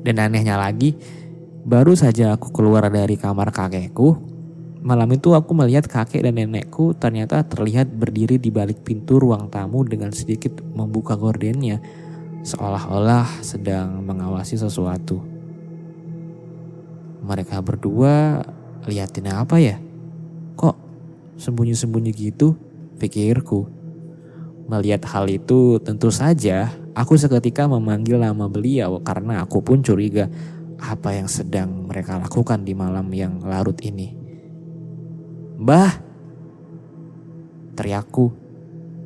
Dan 0.05 0.21
anehnya 0.21 0.53
lagi, 0.61 0.93
baru 1.65 1.97
saja 1.97 2.37
aku 2.37 2.53
keluar 2.53 2.85
dari 2.93 3.17
kamar 3.17 3.49
kakekku, 3.49 4.21
malam 4.85 5.09
itu 5.17 5.33
aku 5.33 5.57
melihat 5.57 5.89
kakek 5.89 6.21
dan 6.21 6.37
nenekku 6.37 6.93
ternyata 6.93 7.41
terlihat 7.41 7.89
berdiri 7.89 8.37
di 8.37 8.53
balik 8.53 8.85
pintu 8.85 9.17
ruang 9.17 9.49
tamu 9.49 9.81
dengan 9.81 10.13
sedikit 10.13 10.61
membuka 10.61 11.17
gordennya, 11.17 11.81
seolah-olah 12.45 13.41
sedang 13.41 14.05
mengawasi 14.05 14.61
sesuatu 14.61 15.35
mereka 17.25 17.57
berdua 17.65 18.45
liatin 18.85 19.33
apa 19.33 19.57
ya? 19.57 19.81
Kok 20.53 20.77
sembunyi-sembunyi 21.41 22.13
gitu? 22.13 22.53
Pikirku. 22.97 23.67
Melihat 24.65 25.05
hal 25.05 25.29
itu 25.29 25.77
tentu 25.83 26.09
saja 26.09 26.73
aku 26.95 27.19
seketika 27.19 27.67
memanggil 27.67 28.17
nama 28.17 28.47
beliau 28.47 29.03
karena 29.03 29.43
aku 29.43 29.61
pun 29.61 29.83
curiga 29.83 30.31
apa 30.79 31.15
yang 31.15 31.27
sedang 31.27 31.85
mereka 31.85 32.17
lakukan 32.17 32.63
di 32.63 32.73
malam 32.73 33.11
yang 33.11 33.43
larut 33.43 33.77
ini. 33.83 34.15
Mbah! 35.59 35.91
Teriakku. 37.75 38.31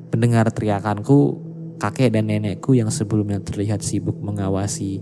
Pendengar 0.09 0.49
teriakanku, 0.49 1.37
kakek 1.77 2.13
dan 2.13 2.29
nenekku 2.29 2.73
yang 2.73 2.89
sebelumnya 2.89 3.37
terlihat 3.41 3.85
sibuk 3.85 4.17
mengawasi 4.17 5.01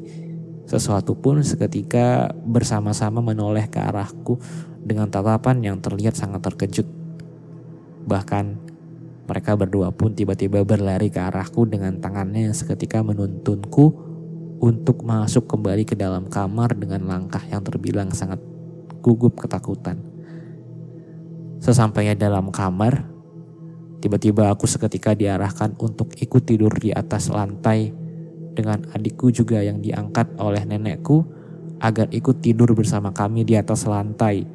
sesuatu 0.67 1.15
pun 1.15 1.39
seketika 1.48 2.36
bersama-sama 2.44 3.24
menoleh 3.24 3.72
ke 3.72 3.79
arahku 3.79 4.36
dengan 4.84 5.08
tatapan 5.08 5.63
yang 5.63 5.79
terlihat 5.79 6.20
sangat 6.20 6.44
terkejut. 6.44 6.88
Bahkan 8.03 8.67
mereka 9.27 9.60
berdua 9.60 9.91
pun 9.91 10.15
tiba-tiba 10.15 10.63
berlari 10.63 11.12
ke 11.12 11.19
arahku 11.19 11.67
dengan 11.67 12.00
tangannya 12.00 12.48
yang 12.48 12.55
seketika 12.55 13.03
menuntunku 13.03 13.91
untuk 14.57 15.03
masuk 15.03 15.46
kembali 15.46 15.84
ke 15.84 15.93
dalam 15.93 16.31
kamar 16.31 16.74
dengan 16.74 17.05
langkah 17.05 17.43
yang 17.46 17.62
terbilang 17.62 18.10
sangat 18.15 18.39
gugup 19.03 19.38
ketakutan. 19.38 20.00
Sesampainya 21.60 22.15
dalam 22.15 22.50
kamar, 22.50 23.05
tiba-tiba 24.00 24.50
aku 24.50 24.65
seketika 24.65 25.12
diarahkan 25.13 25.75
untuk 25.77 26.15
ikut 26.17 26.48
tidur 26.48 26.72
di 26.79 26.96
atas 26.96 27.27
lantai 27.27 27.91
dengan 28.57 28.81
adikku 28.96 29.29
juga 29.29 29.62
yang 29.62 29.84
diangkat 29.84 30.39
oleh 30.41 30.65
nenekku 30.65 31.22
agar 31.77 32.10
ikut 32.10 32.41
tidur 32.41 32.74
bersama 32.74 33.13
kami 33.13 33.46
di 33.46 33.53
atas 33.53 33.86
lantai 33.86 34.48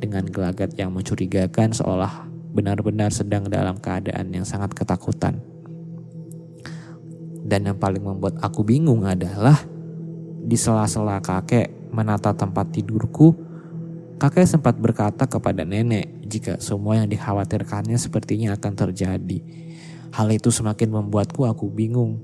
dengan 0.00 0.24
gelagat 0.24 0.72
yang 0.80 0.88
mencurigakan 0.94 1.76
seolah 1.76 2.31
benar-benar 2.52 3.08
sedang 3.10 3.48
dalam 3.48 3.80
keadaan 3.80 4.28
yang 4.32 4.44
sangat 4.44 4.76
ketakutan. 4.76 5.40
Dan 7.42 7.66
yang 7.66 7.76
paling 7.80 8.04
membuat 8.04 8.38
aku 8.38 8.62
bingung 8.62 9.02
adalah 9.08 9.58
di 10.42 10.54
sela-sela 10.54 11.18
kakek 11.18 11.90
menata 11.90 12.32
tempat 12.32 12.70
tidurku, 12.70 13.34
kakek 14.20 14.46
sempat 14.46 14.78
berkata 14.78 15.26
kepada 15.26 15.66
nenek 15.66 16.22
jika 16.28 16.60
semua 16.62 17.02
yang 17.02 17.08
dikhawatirkannya 17.10 17.98
sepertinya 17.98 18.54
akan 18.54 18.72
terjadi. 18.72 19.38
Hal 20.12 20.28
itu 20.30 20.52
semakin 20.52 20.92
membuatku 20.92 21.48
aku 21.48 21.72
bingung 21.72 22.20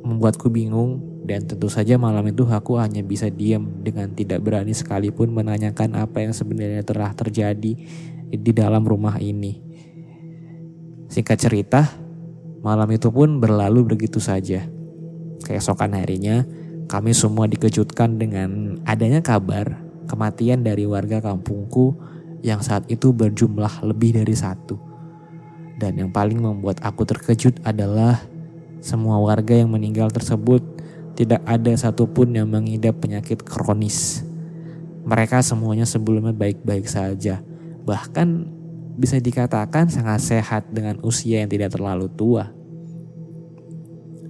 membuatku 0.00 0.50
bingung 0.50 1.09
dan 1.30 1.46
tentu 1.46 1.70
saja 1.70 1.94
malam 1.94 2.26
itu 2.26 2.42
aku 2.42 2.82
hanya 2.82 3.06
bisa 3.06 3.30
diam 3.30 3.86
dengan 3.86 4.10
tidak 4.10 4.42
berani 4.42 4.74
sekalipun 4.74 5.30
menanyakan 5.30 5.94
apa 5.94 6.26
yang 6.26 6.34
sebenarnya 6.34 6.82
telah 6.82 7.14
terjadi 7.14 7.78
di 8.34 8.50
dalam 8.50 8.82
rumah 8.82 9.14
ini. 9.22 9.62
Singkat 11.06 11.38
cerita, 11.38 11.86
malam 12.66 12.90
itu 12.90 13.14
pun 13.14 13.38
berlalu 13.38 13.94
begitu 13.94 14.18
saja. 14.18 14.66
Keesokan 15.46 15.94
harinya, 15.94 16.42
kami 16.90 17.14
semua 17.14 17.46
dikejutkan 17.46 18.18
dengan 18.18 18.82
adanya 18.82 19.22
kabar 19.22 19.78
kematian 20.10 20.66
dari 20.66 20.82
warga 20.82 21.22
kampungku 21.22 21.94
yang 22.42 22.58
saat 22.58 22.90
itu 22.90 23.14
berjumlah 23.14 23.86
lebih 23.86 24.18
dari 24.18 24.34
satu. 24.34 24.74
Dan 25.78 25.94
yang 25.94 26.10
paling 26.10 26.42
membuat 26.42 26.82
aku 26.82 27.06
terkejut 27.06 27.62
adalah 27.62 28.18
semua 28.82 29.22
warga 29.22 29.54
yang 29.54 29.70
meninggal 29.70 30.10
tersebut 30.10 30.80
tidak 31.20 31.44
ada 31.44 31.76
satupun 31.76 32.32
yang 32.32 32.48
mengidap 32.48 32.96
penyakit 32.96 33.44
kronis. 33.44 34.24
Mereka 35.04 35.44
semuanya 35.44 35.84
sebelumnya 35.84 36.32
baik-baik 36.32 36.88
saja. 36.88 37.44
Bahkan 37.84 38.28
bisa 38.96 39.20
dikatakan 39.20 39.92
sangat 39.92 40.24
sehat 40.24 40.72
dengan 40.72 40.96
usia 41.04 41.44
yang 41.44 41.52
tidak 41.52 41.76
terlalu 41.76 42.08
tua. 42.16 42.48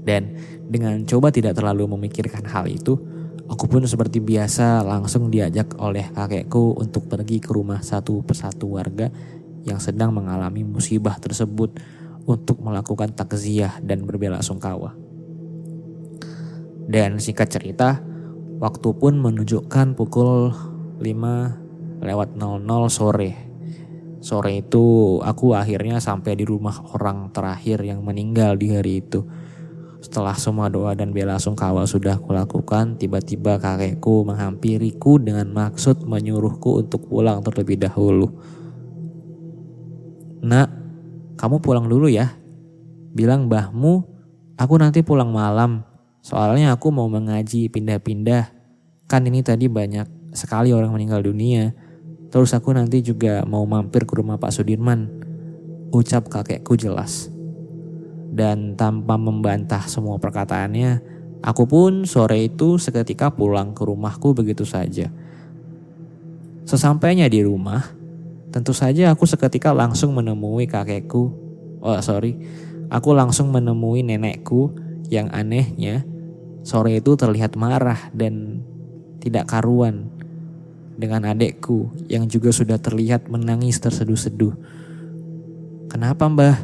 Dan 0.03 0.35
dengan 0.67 1.07
coba 1.07 1.31
tidak 1.31 1.55
terlalu 1.55 1.87
memikirkan 1.95 2.43
hal 2.51 2.67
itu, 2.67 2.99
aku 3.47 3.71
pun 3.71 3.87
seperti 3.87 4.19
biasa 4.19 4.83
langsung 4.83 5.31
diajak 5.31 5.79
oleh 5.79 6.11
kakekku 6.11 6.75
untuk 6.75 7.07
pergi 7.07 7.39
ke 7.39 7.55
rumah 7.55 7.87
satu 7.87 8.27
persatu 8.27 8.75
warga 8.75 9.15
yang 9.63 9.79
sedang 9.79 10.11
mengalami 10.11 10.67
musibah 10.67 11.15
tersebut 11.23 11.79
untuk 12.27 12.59
melakukan 12.59 13.15
takziah 13.15 13.79
dan 13.79 14.03
berbela 14.03 14.43
sungkawa. 14.43 15.10
Dan 16.91 17.23
singkat 17.23 17.55
cerita, 17.55 18.03
waktu 18.59 18.91
pun 18.99 19.15
menunjukkan 19.23 19.95
pukul 19.95 20.51
5 20.99 22.03
lewat 22.03 22.35
00 22.35 22.67
sore. 22.91 23.31
Sore 24.19 24.59
itu 24.59 25.17
aku 25.23 25.55
akhirnya 25.55 26.03
sampai 26.03 26.35
di 26.35 26.43
rumah 26.43 26.75
orang 26.91 27.31
terakhir 27.31 27.87
yang 27.87 28.03
meninggal 28.03 28.59
di 28.59 28.75
hari 28.75 29.07
itu. 29.07 29.23
Setelah 30.03 30.35
semua 30.35 30.67
doa 30.67 30.97
dan 30.99 31.15
bela 31.15 31.39
sungkawa 31.39 31.87
sudah 31.87 32.19
kulakukan, 32.19 32.99
tiba-tiba 32.99 33.63
kakekku 33.63 34.27
menghampiriku 34.27 35.23
dengan 35.23 35.47
maksud 35.53 36.09
menyuruhku 36.09 36.83
untuk 36.83 37.07
pulang 37.07 37.39
terlebih 37.47 37.79
dahulu. 37.79 38.35
Nak, 40.43 40.69
kamu 41.39 41.63
pulang 41.63 41.87
dulu 41.87 42.11
ya. 42.11 42.33
Bilang 43.13 43.47
mbahmu, 43.47 43.95
aku 44.57 44.75
nanti 44.81 45.05
pulang 45.05 45.31
malam. 45.31 45.90
Soalnya 46.21 46.77
aku 46.77 46.93
mau 46.93 47.09
mengaji 47.09 47.73
pindah-pindah. 47.73 48.53
Kan 49.11 49.27
ini 49.27 49.41
tadi 49.41 49.67
banyak 49.67 50.37
sekali 50.37 50.71
orang 50.71 50.95
meninggal 50.95 51.25
dunia. 51.25 51.73
Terus 52.31 52.55
aku 52.55 52.71
nanti 52.71 53.03
juga 53.03 53.43
mau 53.49 53.67
mampir 53.67 54.07
ke 54.07 54.15
rumah 54.15 54.39
Pak 54.39 54.55
Sudirman. 54.55 55.11
Ucap 55.91 56.31
kakekku 56.31 56.79
jelas. 56.79 57.33
Dan 58.31 58.79
tanpa 58.79 59.19
membantah 59.19 59.91
semua 59.91 60.23
perkataannya, 60.23 61.03
aku 61.43 61.67
pun 61.67 62.07
sore 62.07 62.47
itu 62.47 62.79
seketika 62.79 63.35
pulang 63.35 63.75
ke 63.75 63.83
rumahku 63.83 64.31
begitu 64.37 64.63
saja. 64.63 65.11
Sesampainya 66.63 67.27
di 67.27 67.43
rumah, 67.43 67.83
Tentu 68.51 68.75
saja 68.75 69.15
aku 69.15 69.31
seketika 69.31 69.71
langsung 69.71 70.11
menemui 70.11 70.67
kakekku. 70.67 71.23
Oh 71.81 71.99
sorry, 72.03 72.35
aku 72.91 73.15
langsung 73.15 73.55
menemui 73.55 74.03
nenekku 74.03 74.75
yang 75.11 75.27
anehnya 75.35 76.07
sore 76.63 77.03
itu 77.03 77.19
terlihat 77.19 77.59
marah 77.59 77.99
dan 78.15 78.63
tidak 79.19 79.51
karuan 79.51 80.09
dengan 80.97 81.27
adekku 81.29 81.91
yang 82.07 82.29
juga 82.29 82.53
sudah 82.53 82.77
terlihat 82.77 83.27
menangis 83.27 83.81
terseduh-seduh. 83.81 84.55
Kenapa 85.91 86.29
mbah? 86.31 86.57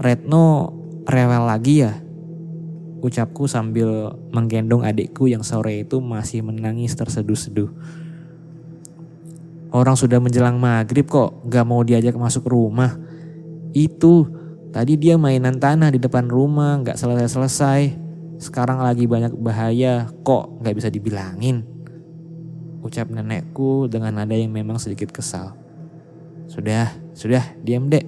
Retno 0.00 0.74
rewel 1.06 1.44
lagi 1.46 1.84
ya? 1.86 1.94
Ucapku 2.98 3.46
sambil 3.46 4.10
menggendong 4.34 4.82
adikku 4.82 5.30
yang 5.30 5.46
sore 5.46 5.86
itu 5.86 6.02
masih 6.02 6.42
menangis 6.42 6.98
terseduh-seduh. 6.98 7.70
Orang 9.68 9.94
sudah 10.00 10.18
menjelang 10.18 10.56
maghrib 10.56 11.04
kok 11.04 11.44
gak 11.46 11.68
mau 11.68 11.84
diajak 11.84 12.16
masuk 12.16 12.48
rumah. 12.48 12.96
Itu 13.76 14.37
tadi 14.70 14.96
dia 14.96 15.18
mainan 15.18 15.56
tanah 15.56 15.92
di 15.92 16.00
depan 16.00 16.26
rumah 16.26 16.80
gak 16.84 16.98
selesai-selesai. 17.00 18.08
Sekarang 18.38 18.78
lagi 18.78 19.10
banyak 19.10 19.34
bahaya 19.34 20.06
kok 20.22 20.62
gak 20.62 20.74
bisa 20.78 20.88
dibilangin. 20.88 21.66
Ucap 22.84 23.10
nenekku 23.10 23.90
dengan 23.90 24.22
nada 24.22 24.34
yang 24.38 24.54
memang 24.54 24.78
sedikit 24.78 25.10
kesal. 25.10 25.58
Sudah, 26.46 26.94
sudah, 27.12 27.42
diam 27.60 27.90
dek. 27.90 28.06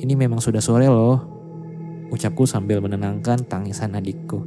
Ini 0.00 0.14
memang 0.16 0.40
sudah 0.40 0.62
sore 0.62 0.86
loh. 0.88 1.20
Ucapku 2.08 2.48
sambil 2.48 2.80
menenangkan 2.80 3.44
tangisan 3.44 3.92
adikku. 3.94 4.42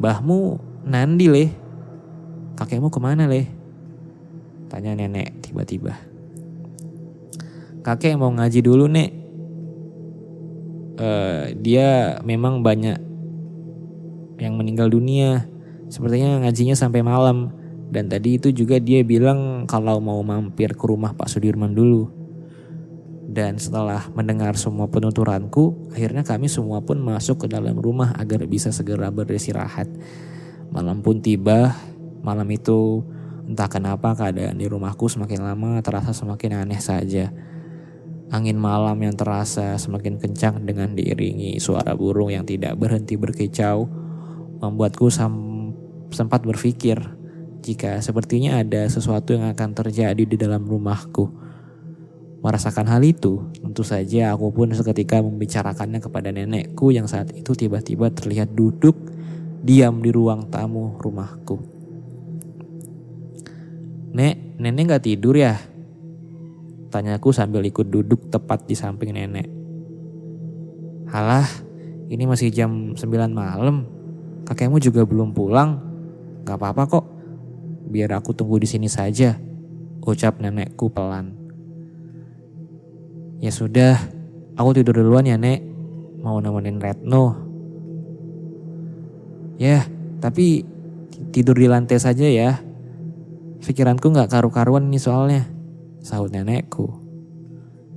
Bahmu 0.00 0.70
Nandi 0.88 1.28
leh. 1.28 1.50
Kakekmu 2.56 2.88
ke 2.88 3.00
mana 3.00 3.28
leh? 3.28 3.44
Tanya 4.72 4.96
nenek 4.96 5.44
tiba-tiba. 5.44 5.92
Kakek 7.84 8.16
mau 8.16 8.32
ngaji 8.32 8.60
dulu 8.64 8.88
nek. 8.88 9.19
Uh, 11.00 11.56
dia 11.56 12.20
memang 12.20 12.60
banyak 12.60 13.00
yang 14.36 14.60
meninggal 14.60 14.92
dunia. 14.92 15.48
Sepertinya 15.88 16.44
ngajinya 16.44 16.76
sampai 16.76 17.00
malam. 17.00 17.56
Dan 17.90 18.06
tadi 18.06 18.36
itu 18.38 18.52
juga 18.52 18.78
dia 18.78 19.02
bilang 19.02 19.64
kalau 19.64 19.98
mau 19.98 20.20
mampir 20.20 20.76
ke 20.76 20.84
rumah 20.84 21.16
Pak 21.16 21.32
Sudirman 21.32 21.72
dulu. 21.72 22.12
Dan 23.30 23.56
setelah 23.56 24.10
mendengar 24.12 24.54
semua 24.60 24.86
penuturanku, 24.92 25.90
akhirnya 25.90 26.22
kami 26.22 26.46
semua 26.52 26.82
pun 26.84 27.00
masuk 27.00 27.46
ke 27.46 27.46
dalam 27.48 27.78
rumah 27.78 28.12
agar 28.20 28.44
bisa 28.44 28.70
segera 28.70 29.08
beristirahat. 29.10 29.88
Malam 30.70 31.02
pun 31.02 31.18
tiba, 31.18 31.74
malam 32.22 32.46
itu 32.50 33.02
Entah 33.50 33.66
kenapa 33.66 34.14
keadaan 34.14 34.62
di 34.62 34.70
rumahku 34.70 35.10
semakin 35.10 35.42
lama 35.42 35.82
terasa 35.82 36.14
semakin 36.14 36.62
aneh 36.62 36.78
saja. 36.78 37.34
Angin 38.30 38.54
malam 38.54 38.94
yang 39.02 39.18
terasa 39.18 39.74
semakin 39.74 40.22
kencang 40.22 40.62
dengan 40.62 40.94
diiringi 40.94 41.58
suara 41.58 41.98
burung 41.98 42.30
yang 42.30 42.46
tidak 42.46 42.78
berhenti 42.78 43.18
berkicau 43.18 43.90
membuatku 44.62 45.10
sempat 46.14 46.46
berpikir 46.46 47.00
jika 47.58 47.98
sepertinya 47.98 48.62
ada 48.62 48.86
sesuatu 48.86 49.34
yang 49.34 49.50
akan 49.50 49.74
terjadi 49.74 50.22
di 50.22 50.36
dalam 50.38 50.62
rumahku. 50.62 51.26
Merasakan 52.40 52.88
hal 52.88 53.04
itu, 53.04 53.50
tentu 53.60 53.84
saja 53.84 54.32
aku 54.32 54.48
pun 54.48 54.72
seketika 54.72 55.20
membicarakannya 55.20 56.00
kepada 56.00 56.32
nenekku 56.32 56.88
yang 56.88 57.04
saat 57.04 57.36
itu 57.36 57.52
tiba-tiba 57.52 58.08
terlihat 58.14 58.56
duduk 58.56 58.96
diam 59.60 60.00
di 60.00 60.08
ruang 60.08 60.48
tamu 60.48 60.96
rumahku. 60.96 61.60
Nek, 64.16 64.56
nenek 64.56 64.84
gak 64.96 65.04
tidur 65.04 65.36
ya? 65.36 65.60
Tanyaku 66.90 67.30
sambil 67.30 67.62
ikut 67.62 67.86
duduk 67.86 68.26
tepat 68.34 68.66
di 68.66 68.74
samping 68.74 69.14
nenek. 69.14 69.46
Halah, 71.06 71.46
ini 72.10 72.26
masih 72.26 72.50
jam 72.50 72.98
9 72.98 73.06
malam. 73.30 73.86
Kakekmu 74.42 74.82
juga 74.82 75.06
belum 75.06 75.30
pulang. 75.30 75.78
Gak 76.42 76.58
apa-apa 76.58 76.82
kok. 76.90 77.06
Biar 77.86 78.10
aku 78.18 78.34
tunggu 78.34 78.58
di 78.58 78.66
sini 78.66 78.90
saja. 78.90 79.38
Ucap 80.02 80.42
nenekku 80.42 80.90
pelan. 80.90 81.38
Ya 83.38 83.54
sudah, 83.54 83.94
aku 84.58 84.82
tidur 84.82 84.98
duluan 84.98 85.30
ya 85.30 85.38
nek. 85.38 85.62
Mau 86.26 86.42
nemenin 86.42 86.82
Retno. 86.82 87.38
Ya, 89.62 89.86
tapi 90.18 90.66
tidur 91.30 91.54
di 91.54 91.70
lantai 91.70 92.02
saja 92.02 92.26
ya. 92.26 92.58
Pikiranku 93.62 94.10
gak 94.10 94.34
karu-karuan 94.34 94.90
ini 94.90 94.98
soalnya. 94.98 95.59
Sahut 96.00 96.32
nenekku. 96.32 96.88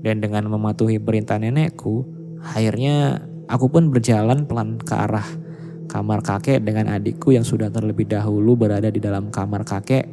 Dan 0.03 0.19
dengan 0.19 0.51
mematuhi 0.51 0.99
perintah 0.99 1.39
nenekku, 1.39 2.03
akhirnya 2.43 3.23
aku 3.47 3.71
pun 3.71 3.87
berjalan 3.87 4.43
pelan 4.43 4.75
ke 4.79 4.91
arah 4.91 5.27
kamar 5.87 6.19
kakek 6.25 6.63
dengan 6.63 6.91
adikku 6.91 7.31
yang 7.31 7.47
sudah 7.47 7.71
terlebih 7.71 8.09
dahulu 8.09 8.59
berada 8.59 8.89
di 8.91 8.99
dalam 8.99 9.31
kamar 9.31 9.63
kakek 9.63 10.09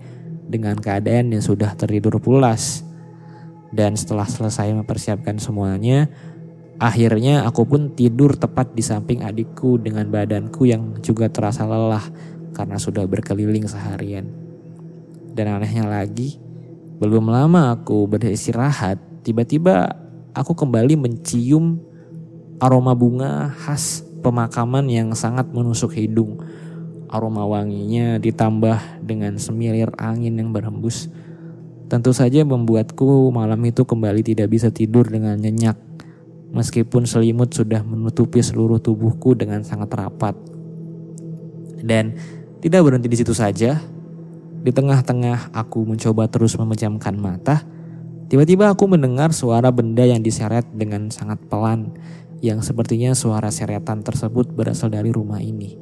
dengan 0.50 0.78
keadaan 0.78 1.34
yang 1.34 1.42
sudah 1.42 1.74
tertidur 1.74 2.18
pulas. 2.22 2.86
Dan 3.70 3.94
setelah 3.94 4.26
selesai 4.26 4.74
mempersiapkan 4.74 5.38
semuanya, 5.38 6.10
akhirnya 6.82 7.46
aku 7.46 7.62
pun 7.64 7.94
tidur 7.94 8.34
tepat 8.34 8.74
di 8.74 8.82
samping 8.82 9.22
adikku 9.22 9.78
dengan 9.78 10.10
badanku 10.10 10.66
yang 10.66 10.98
juga 11.02 11.30
terasa 11.30 11.62
lelah 11.66 12.02
karena 12.50 12.76
sudah 12.82 13.06
berkeliling 13.06 13.70
seharian. 13.70 14.26
Dan 15.30 15.54
anehnya 15.54 15.86
lagi, 15.86 16.49
belum 17.00 17.32
lama 17.32 17.74
aku 17.74 18.04
beristirahat, 18.04 19.00
tiba-tiba 19.24 19.96
aku 20.36 20.52
kembali 20.52 21.00
mencium 21.00 21.80
aroma 22.60 22.92
bunga 22.92 23.50
khas 23.56 24.04
pemakaman 24.20 24.86
yang 24.92 25.16
sangat 25.16 25.48
menusuk 25.48 25.96
hidung. 25.96 26.44
Aroma 27.10 27.42
wanginya 27.42 28.22
ditambah 28.22 29.02
dengan 29.02 29.34
semilir 29.40 29.90
angin 29.98 30.38
yang 30.38 30.54
berhembus 30.54 31.10
Tentu 31.90 32.14
saja 32.14 32.46
membuatku 32.46 33.34
malam 33.34 33.58
itu 33.66 33.82
kembali 33.82 34.22
tidak 34.22 34.46
bisa 34.46 34.70
tidur 34.70 35.10
dengan 35.10 35.34
nyenyak. 35.34 35.74
Meskipun 36.54 37.02
selimut 37.02 37.50
sudah 37.50 37.82
menutupi 37.82 38.38
seluruh 38.38 38.78
tubuhku 38.78 39.34
dengan 39.34 39.66
sangat 39.66 39.90
rapat. 39.98 40.38
Dan 41.82 42.14
tidak 42.62 42.86
berhenti 42.86 43.10
di 43.10 43.18
situ 43.18 43.34
saja. 43.34 43.82
Di 44.60 44.76
tengah-tengah 44.76 45.56
aku 45.56 45.88
mencoba 45.88 46.28
terus 46.28 46.52
memejamkan 46.60 47.16
mata. 47.16 47.64
Tiba-tiba 48.28 48.68
aku 48.68 48.86
mendengar 48.86 49.32
suara 49.32 49.72
benda 49.72 50.04
yang 50.04 50.20
diseret 50.20 50.68
dengan 50.76 51.08
sangat 51.08 51.40
pelan. 51.48 51.96
Yang 52.44 52.72
sepertinya 52.72 53.16
suara 53.16 53.48
seretan 53.48 54.04
tersebut 54.04 54.52
berasal 54.52 54.92
dari 54.92 55.08
rumah 55.12 55.40
ini. 55.40 55.76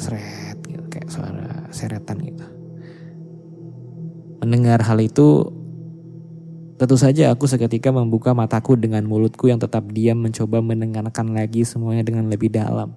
Seret 0.00 0.60
gitu, 0.64 0.84
kayak 0.88 1.08
suara 1.12 1.68
seretan 1.72 2.20
gitu. 2.24 2.44
Mendengar 4.44 4.80
hal 4.84 4.98
itu, 5.00 5.50
tentu 6.80 6.96
saja 6.96 7.32
aku 7.32 7.44
seketika 7.44 7.92
membuka 7.92 8.32
mataku 8.32 8.76
dengan 8.80 9.04
mulutku 9.04 9.48
yang 9.50 9.60
tetap 9.60 9.88
diam 9.92 10.20
mencoba 10.20 10.64
mendengarkan 10.64 11.36
lagi 11.36 11.64
semuanya 11.68 12.04
dengan 12.04 12.28
lebih 12.32 12.48
dalam. 12.48 12.96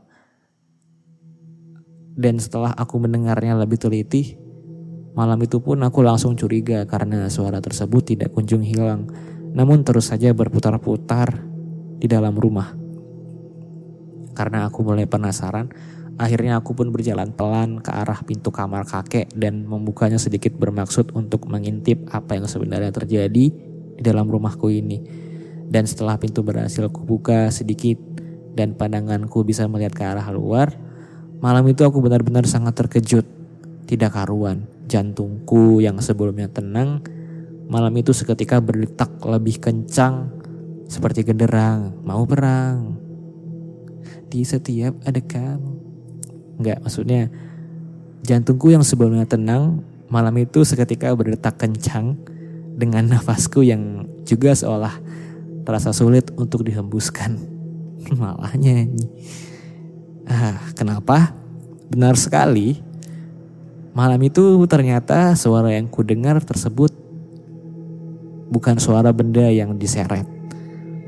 Dan 2.21 2.37
setelah 2.37 2.77
aku 2.77 3.01
mendengarnya 3.01 3.57
lebih 3.57 3.81
teliti, 3.81 4.37
malam 5.17 5.41
itu 5.41 5.57
pun 5.57 5.81
aku 5.81 6.05
langsung 6.05 6.37
curiga 6.37 6.85
karena 6.85 7.25
suara 7.33 7.57
tersebut 7.57 8.13
tidak 8.13 8.29
kunjung 8.37 8.61
hilang, 8.61 9.09
namun 9.57 9.81
terus 9.81 10.13
saja 10.13 10.29
berputar-putar 10.29 11.41
di 11.97 12.05
dalam 12.05 12.37
rumah. 12.37 12.77
Karena 14.37 14.69
aku 14.69 14.85
mulai 14.85 15.09
penasaran, 15.09 15.73
Akhirnya 16.21 16.61
aku 16.61 16.77
pun 16.77 16.93
berjalan 16.93 17.33
pelan 17.33 17.81
ke 17.81 17.89
arah 17.89 18.21
pintu 18.21 18.53
kamar 18.53 18.85
kakek 18.85 19.33
dan 19.33 19.65
membukanya 19.65 20.21
sedikit 20.21 20.53
bermaksud 20.53 21.17
untuk 21.17 21.49
mengintip 21.49 22.05
apa 22.13 22.37
yang 22.37 22.45
sebenarnya 22.45 22.93
terjadi 22.93 23.45
di 23.97 24.01
dalam 24.05 24.29
rumahku 24.29 24.69
ini. 24.69 25.01
Dan 25.65 25.89
setelah 25.89 26.21
pintu 26.21 26.45
berhasil 26.45 26.93
kubuka 26.93 27.49
sedikit 27.49 27.97
dan 28.53 28.77
pandanganku 28.77 29.41
bisa 29.41 29.65
melihat 29.65 29.97
ke 29.97 30.03
arah 30.05 30.29
luar, 30.29 30.77
malam 31.41 31.65
itu 31.67 31.81
aku 31.83 31.99
benar-benar 31.99 32.47
sangat 32.47 32.77
terkejut. 32.77 33.25
Tidak 33.89 34.07
karuan, 34.13 34.69
jantungku 34.87 35.83
yang 35.83 35.99
sebelumnya 35.99 36.47
tenang, 36.47 37.03
malam 37.67 37.91
itu 37.99 38.15
seketika 38.15 38.63
berdetak 38.63 39.11
lebih 39.27 39.59
kencang 39.59 40.31
seperti 40.87 41.27
genderang 41.27 41.99
mau 42.07 42.23
perang. 42.23 42.95
Di 44.31 44.47
setiap 44.47 44.95
ada 45.03 45.19
kamu 45.19 45.81
Enggak, 46.61 46.77
maksudnya 46.85 47.25
jantungku 48.21 48.69
yang 48.69 48.85
sebelumnya 48.85 49.25
tenang 49.25 49.81
malam 50.13 50.35
itu 50.37 50.61
seketika 50.61 51.09
berdetak 51.17 51.57
kencang 51.57 52.21
dengan 52.77 53.09
nafasku 53.17 53.65
yang 53.65 54.05
juga 54.29 54.53
seolah 54.53 54.93
terasa 55.65 55.89
sulit 55.89 56.29
untuk 56.37 56.61
dihembuskan. 56.61 57.33
Malah 58.21 58.53
nyanyi. 58.53 59.09
Ah, 60.29 60.61
kenapa? 60.77 61.33
Benar 61.89 62.15
sekali. 62.17 62.81
Malam 63.91 64.21
itu 64.23 64.63
ternyata 64.71 65.35
suara 65.35 65.75
yang 65.75 65.91
kudengar 65.91 66.39
tersebut 66.39 66.95
bukan 68.51 68.79
suara 68.79 69.11
benda 69.11 69.47
yang 69.47 69.75
diseret. 69.75 70.27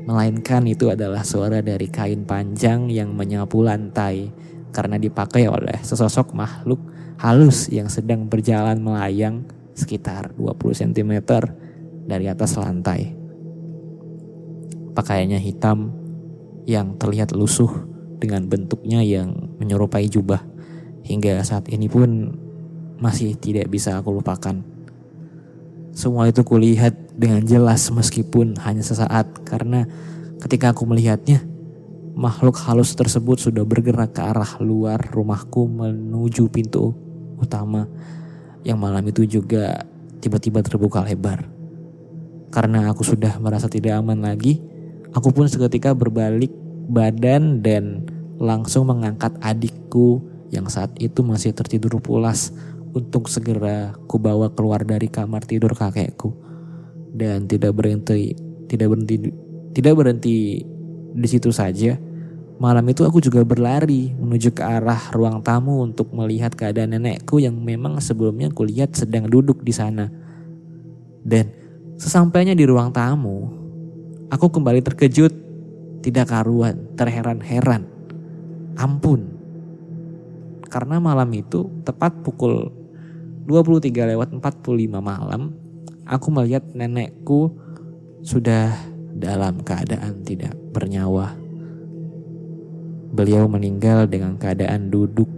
Melainkan 0.04 0.68
itu 0.68 0.92
adalah 0.92 1.24
suara 1.24 1.64
dari 1.64 1.88
kain 1.88 2.28
panjang 2.28 2.92
yang 2.92 3.16
menyapu 3.16 3.64
lantai 3.64 4.28
karena 4.68 5.00
dipakai 5.00 5.48
oleh 5.48 5.80
sesosok 5.80 6.36
makhluk 6.36 6.80
halus 7.16 7.72
yang 7.72 7.88
sedang 7.88 8.28
berjalan 8.28 8.76
melayang 8.84 9.48
sekitar 9.72 10.36
20 10.36 10.92
cm 10.92 11.12
dari 12.04 12.28
atas 12.28 12.60
lantai. 12.60 13.16
Pakaiannya 14.92 15.40
hitam 15.40 15.88
yang 16.68 17.00
terlihat 17.00 17.32
lusuh 17.32 17.93
dengan 18.24 18.48
bentuknya 18.48 19.04
yang 19.04 19.54
menyerupai 19.60 20.08
jubah. 20.08 20.40
Hingga 21.04 21.44
saat 21.44 21.68
ini 21.68 21.86
pun 21.92 22.32
masih 22.96 23.36
tidak 23.36 23.68
bisa 23.68 24.00
aku 24.00 24.16
lupakan. 24.16 24.64
Semua 25.92 26.26
itu 26.26 26.40
kulihat 26.42 26.96
dengan 27.14 27.44
jelas 27.44 27.86
meskipun 27.92 28.56
hanya 28.64 28.82
sesaat 28.82 29.44
karena 29.46 29.86
ketika 30.40 30.72
aku 30.72 30.88
melihatnya 30.88 31.44
Makhluk 32.14 32.54
halus 32.62 32.94
tersebut 32.94 33.42
sudah 33.42 33.66
bergerak 33.66 34.14
ke 34.14 34.22
arah 34.22 34.62
luar 34.62 35.02
rumahku 35.10 35.66
menuju 35.66 36.46
pintu 36.46 36.94
utama 37.42 37.90
yang 38.62 38.78
malam 38.78 39.02
itu 39.10 39.26
juga 39.26 39.82
tiba-tiba 40.22 40.62
terbuka 40.62 41.02
lebar. 41.02 41.42
Karena 42.54 42.86
aku 42.94 43.02
sudah 43.02 43.34
merasa 43.42 43.66
tidak 43.66 43.98
aman 43.98 44.22
lagi, 44.22 44.62
aku 45.10 45.34
pun 45.34 45.50
seketika 45.50 45.90
berbalik 45.90 46.54
badan 46.86 47.58
dan 47.66 48.06
langsung 48.38 48.90
mengangkat 48.90 49.34
adikku 49.40 50.22
yang 50.50 50.70
saat 50.70 50.94
itu 51.02 51.22
masih 51.26 51.54
tertidur 51.54 51.98
pulas 51.98 52.54
untuk 52.94 53.26
segera 53.26 53.98
kubawa 54.06 54.54
keluar 54.54 54.86
dari 54.86 55.10
kamar 55.10 55.42
tidur 55.44 55.74
kakekku. 55.74 56.30
Dan 57.14 57.46
tidak 57.46 57.78
berhenti, 57.78 58.34
tidak 58.66 58.90
berhenti, 58.90 59.16
tidak 59.74 59.94
berhenti 59.94 60.62
di 61.14 61.28
situ 61.30 61.54
saja, 61.54 61.94
malam 62.58 62.82
itu 62.90 63.06
aku 63.06 63.22
juga 63.22 63.46
berlari 63.46 64.10
menuju 64.14 64.54
ke 64.54 64.62
arah 64.62 65.14
ruang 65.14 65.42
tamu 65.42 65.82
untuk 65.82 66.10
melihat 66.10 66.54
keadaan 66.54 66.94
nenekku 66.94 67.38
yang 67.38 67.54
memang 67.54 68.02
sebelumnya 68.02 68.50
kulihat 68.50 68.94
sedang 68.98 69.30
duduk 69.30 69.62
di 69.62 69.70
sana. 69.70 70.10
Dan 71.22 71.50
sesampainya 71.98 72.58
di 72.58 72.66
ruang 72.66 72.90
tamu, 72.90 73.46
aku 74.26 74.50
kembali 74.50 74.82
terkejut, 74.82 75.32
tidak 76.02 76.34
karuan, 76.34 76.90
terheran-heran. 76.98 77.93
Ampun. 78.74 79.20
Karena 80.66 80.98
malam 80.98 81.30
itu 81.30 81.70
tepat 81.86 82.24
pukul 82.26 82.72
23 83.46 84.10
lewat 84.16 84.34
45 84.34 84.98
malam, 84.98 85.54
aku 86.08 86.28
melihat 86.32 86.64
nenekku 86.74 87.52
sudah 88.24 88.74
dalam 89.14 89.60
keadaan 89.62 90.24
tidak 90.26 90.56
bernyawa. 90.74 91.36
Beliau 93.14 93.46
meninggal 93.46 94.10
dengan 94.10 94.34
keadaan 94.34 94.90
duduk 94.90 95.30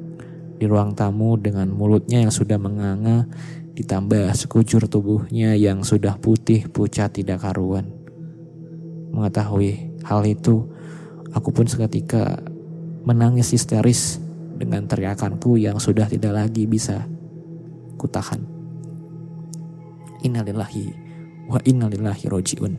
di 0.56 0.64
ruang 0.64 0.96
tamu 0.96 1.36
dengan 1.36 1.68
mulutnya 1.68 2.24
yang 2.24 2.32
sudah 2.32 2.56
menganga 2.56 3.28
ditambah 3.76 4.32
sekujur 4.32 4.88
tubuhnya 4.88 5.52
yang 5.52 5.84
sudah 5.84 6.16
putih 6.16 6.64
pucat 6.72 7.12
tidak 7.12 7.44
karuan. 7.44 7.92
Mengetahui 9.12 10.00
hal 10.08 10.24
itu, 10.24 10.64
aku 11.36 11.52
pun 11.52 11.68
seketika 11.68 12.40
menangis 13.06 13.54
histeris 13.54 14.18
dengan 14.58 14.84
teriakanku 14.90 15.54
yang 15.56 15.78
sudah 15.78 16.10
tidak 16.10 16.34
lagi 16.34 16.66
bisa 16.66 17.06
kutahan. 17.96 18.42
Innalillahi 20.26 20.90
wa 21.46 21.62
innalillahi 21.62 22.24
rojiun. 22.26 22.72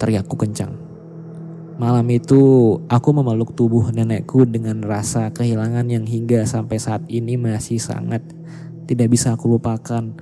Teriakku 0.00 0.34
kencang. 0.40 0.72
Malam 1.76 2.08
itu 2.12 2.40
aku 2.88 3.08
memeluk 3.12 3.56
tubuh 3.56 3.92
nenekku 3.92 4.44
dengan 4.48 4.84
rasa 4.84 5.32
kehilangan 5.32 5.88
yang 5.88 6.04
hingga 6.04 6.44
sampai 6.44 6.76
saat 6.76 7.04
ini 7.08 7.40
masih 7.40 7.80
sangat 7.80 8.20
tidak 8.90 9.08
bisa 9.12 9.38
aku 9.38 9.46
lupakan. 9.46 10.16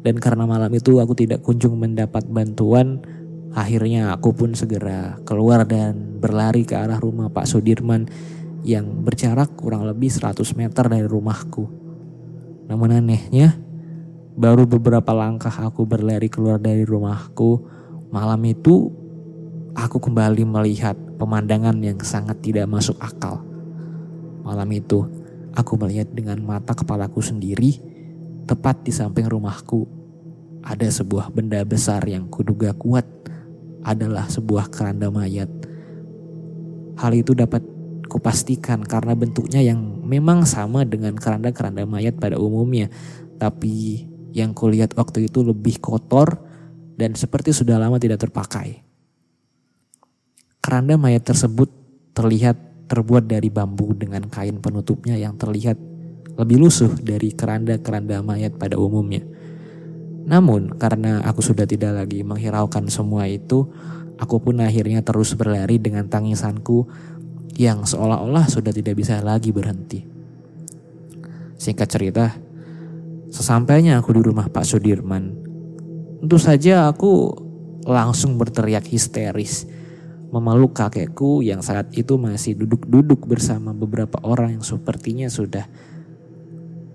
Dan 0.00 0.16
karena 0.16 0.48
malam 0.48 0.72
itu 0.72 0.96
aku 0.96 1.12
tidak 1.12 1.44
kunjung 1.44 1.76
mendapat 1.76 2.24
bantuan, 2.24 3.04
akhirnya 3.54 4.14
aku 4.14 4.30
pun 4.34 4.54
segera 4.54 5.18
keluar 5.26 5.66
dan 5.66 6.20
berlari 6.22 6.62
ke 6.62 6.78
arah 6.78 6.98
rumah 7.02 7.32
Pak 7.32 7.50
Sudirman 7.50 8.06
yang 8.62 9.02
berjarak 9.02 9.56
kurang 9.56 9.88
lebih 9.88 10.12
100 10.12 10.44
meter 10.54 10.84
dari 10.86 11.06
rumahku. 11.08 11.64
Namun 12.70 12.94
anehnya, 12.94 13.58
baru 14.36 14.68
beberapa 14.68 15.10
langkah 15.10 15.50
aku 15.50 15.88
berlari 15.88 16.30
keluar 16.30 16.60
dari 16.60 16.86
rumahku, 16.86 17.66
malam 18.14 18.38
itu 18.46 18.92
aku 19.74 19.98
kembali 19.98 20.46
melihat 20.46 20.94
pemandangan 21.18 21.74
yang 21.82 21.98
sangat 22.04 22.38
tidak 22.44 22.70
masuk 22.70 22.94
akal. 23.00 23.42
Malam 24.46 24.68
itu, 24.70 25.08
aku 25.56 25.74
melihat 25.80 26.06
dengan 26.14 26.38
mata 26.44 26.76
kepalaku 26.76 27.18
sendiri, 27.24 27.80
tepat 28.46 28.86
di 28.86 28.92
samping 28.94 29.26
rumahku, 29.26 29.88
ada 30.60 30.86
sebuah 30.86 31.32
benda 31.32 31.64
besar 31.64 32.04
yang 32.04 32.28
kuduga 32.28 32.76
kuat 32.76 33.08
adalah 33.84 34.28
sebuah 34.28 34.68
keranda 34.68 35.08
mayat. 35.08 35.48
Hal 37.00 37.12
itu 37.16 37.32
dapat 37.32 37.64
kupastikan 38.10 38.82
karena 38.82 39.14
bentuknya 39.14 39.62
yang 39.62 39.78
memang 40.02 40.44
sama 40.44 40.82
dengan 40.82 41.14
keranda-keranda 41.14 41.86
mayat 41.86 42.18
pada 42.18 42.36
umumnya, 42.36 42.90
tapi 43.38 44.04
yang 44.34 44.52
kulihat 44.52 44.94
waktu 44.98 45.30
itu 45.30 45.46
lebih 45.46 45.78
kotor 45.78 46.38
dan 46.98 47.16
seperti 47.16 47.54
sudah 47.54 47.80
lama 47.80 47.96
tidak 47.96 48.20
terpakai. 48.20 48.82
Keranda 50.60 51.00
mayat 51.00 51.24
tersebut 51.24 51.72
terlihat 52.12 52.58
terbuat 52.90 53.30
dari 53.30 53.48
bambu 53.48 53.94
dengan 53.94 54.26
kain 54.26 54.58
penutupnya 54.58 55.14
yang 55.16 55.38
terlihat 55.38 55.78
lebih 56.36 56.56
lusuh 56.58 56.90
dari 57.00 57.32
keranda-keranda 57.32 58.20
mayat 58.20 58.58
pada 58.58 58.76
umumnya. 58.76 59.24
Namun 60.30 60.78
karena 60.78 61.18
aku 61.26 61.42
sudah 61.42 61.66
tidak 61.66 61.98
lagi 61.98 62.22
menghiraukan 62.22 62.86
semua 62.86 63.26
itu, 63.26 63.66
aku 64.14 64.38
pun 64.38 64.62
akhirnya 64.62 65.02
terus 65.02 65.34
berlari 65.34 65.82
dengan 65.82 66.06
tangisanku 66.06 66.86
yang 67.58 67.82
seolah-olah 67.82 68.46
sudah 68.46 68.70
tidak 68.70 68.94
bisa 68.94 69.18
lagi 69.18 69.50
berhenti. 69.50 70.06
Singkat 71.58 71.88
cerita, 71.90 72.26
sesampainya 73.34 73.98
aku 73.98 74.14
di 74.14 74.22
rumah 74.22 74.46
Pak 74.46 74.62
Sudirman, 74.62 75.34
tentu 76.22 76.38
saja 76.38 76.86
aku 76.86 77.34
langsung 77.82 78.38
berteriak 78.38 78.86
histeris 78.86 79.66
memeluk 80.30 80.78
kakekku 80.78 81.42
yang 81.42 81.58
saat 81.58 81.90
itu 81.98 82.14
masih 82.14 82.54
duduk-duduk 82.54 83.26
bersama 83.26 83.74
beberapa 83.74 84.22
orang 84.22 84.54
yang 84.54 84.64
sepertinya 84.64 85.26
sudah 85.26 85.66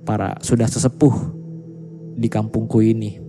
para 0.08 0.40
sudah 0.40 0.72
sesepuh 0.72 1.36
di 2.16 2.32
kampungku 2.32 2.80
ini. 2.80 3.25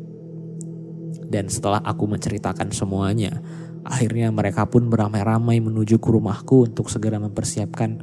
Dan 1.26 1.50
setelah 1.50 1.82
aku 1.82 2.06
menceritakan 2.06 2.70
semuanya, 2.70 3.42
akhirnya 3.82 4.30
mereka 4.30 4.66
pun 4.70 4.86
beramai-ramai 4.86 5.58
menuju 5.58 5.98
ke 5.98 6.08
rumahku 6.10 6.70
untuk 6.70 6.86
segera 6.86 7.18
mempersiapkan 7.18 7.98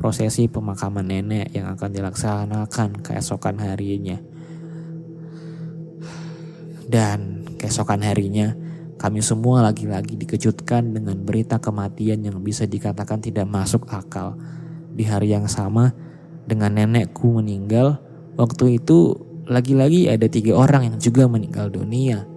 prosesi 0.00 0.48
pemakaman 0.48 1.04
nenek 1.04 1.52
yang 1.52 1.68
akan 1.72 1.92
dilaksanakan 1.92 3.04
keesokan 3.04 3.60
harinya. 3.60 4.16
Dan 6.90 7.44
keesokan 7.60 8.00
harinya, 8.02 8.56
kami 9.00 9.24
semua 9.24 9.64
lagi-lagi 9.64 10.16
dikejutkan 10.16 10.96
dengan 10.96 11.16
berita 11.24 11.56
kematian 11.56 12.20
yang 12.20 12.40
bisa 12.44 12.68
dikatakan 12.68 13.20
tidak 13.20 13.48
masuk 13.48 13.88
akal. 13.88 14.36
Di 14.92 15.08
hari 15.08 15.32
yang 15.32 15.48
sama, 15.48 15.92
dengan 16.44 16.76
nenekku 16.76 17.40
meninggal, 17.40 17.96
waktu 18.36 18.82
itu 18.82 19.16
lagi-lagi 19.46 20.06
ada 20.10 20.26
tiga 20.26 20.56
orang 20.58 20.90
yang 20.90 20.96
juga 20.98 21.28
meninggal 21.28 21.70
dunia. 21.70 22.29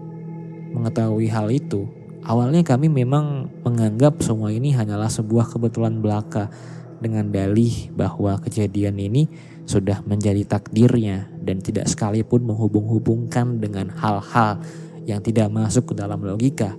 Mengetahui 0.73 1.29
hal 1.29 1.53
itu, 1.53 1.86
awalnya 2.25 2.65
kami 2.65 2.89
memang 2.89 3.53
menganggap 3.62 4.19
semua 4.25 4.49
ini 4.49 4.73
hanyalah 4.73 5.07
sebuah 5.07 5.53
kebetulan 5.53 6.01
belaka 6.01 6.49
dengan 6.97 7.29
dalih 7.29 7.93
bahwa 7.93 8.39
kejadian 8.41 8.97
ini 8.97 9.29
sudah 9.63 10.03
menjadi 10.03 10.43
takdirnya 10.43 11.31
dan 11.39 11.63
tidak 11.63 11.88
sekalipun 11.88 12.43
menghubung-hubungkan 12.43 13.62
dengan 13.62 13.91
hal-hal 13.93 14.59
yang 15.03 15.19
tidak 15.23 15.51
masuk 15.51 15.91
ke 15.91 15.93
dalam 15.93 16.23
logika. 16.23 16.75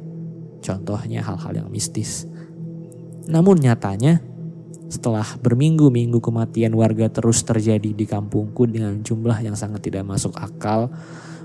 Contohnya 0.64 1.20
hal-hal 1.20 1.64
yang 1.64 1.68
mistis. 1.68 2.24
Namun 3.28 3.60
nyatanya, 3.60 4.20
setelah 4.88 5.24
berminggu-minggu 5.40 6.20
kematian 6.20 6.72
warga 6.76 7.08
terus 7.08 7.40
terjadi 7.44 7.92
di 7.92 8.04
kampungku 8.04 8.68
dengan 8.68 9.00
jumlah 9.00 9.44
yang 9.44 9.56
sangat 9.56 9.84
tidak 9.84 10.04
masuk 10.04 10.36
akal, 10.36 10.92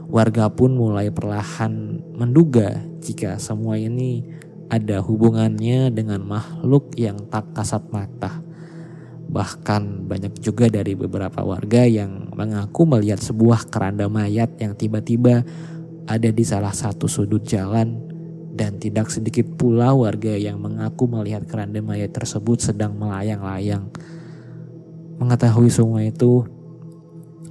warga 0.09 0.49
pun 0.49 0.73
mulai 0.73 1.13
perlahan 1.13 2.01
menduga 2.17 2.81
jika 2.97 3.37
semua 3.37 3.77
ini 3.77 4.25
ada 4.69 5.01
hubungannya 5.05 5.93
dengan 5.93 6.25
makhluk 6.25 6.97
yang 6.97 7.29
tak 7.29 7.53
kasat 7.53 7.85
mata. 7.93 8.41
Bahkan 9.29 10.09
banyak 10.09 10.41
juga 10.41 10.65
dari 10.73 10.97
beberapa 10.97 11.45
warga 11.45 11.85
yang 11.85 12.33
mengaku 12.33 12.89
melihat 12.89 13.21
sebuah 13.21 13.69
keranda 13.69 14.09
mayat 14.09 14.57
yang 14.57 14.73
tiba-tiba 14.73 15.45
ada 16.09 16.29
di 16.33 16.41
salah 16.41 16.73
satu 16.73 17.05
sudut 17.05 17.45
jalan 17.45 18.09
dan 18.49 18.81
tidak 18.81 19.13
sedikit 19.13 19.45
pula 19.61 19.93
warga 19.93 20.33
yang 20.33 20.57
mengaku 20.57 21.05
melihat 21.05 21.45
keranda 21.45 21.77
mayat 21.85 22.09
tersebut 22.09 22.57
sedang 22.73 22.97
melayang-layang. 22.97 23.93
Mengetahui 25.21 25.69
semua 25.69 26.01
itu, 26.01 26.49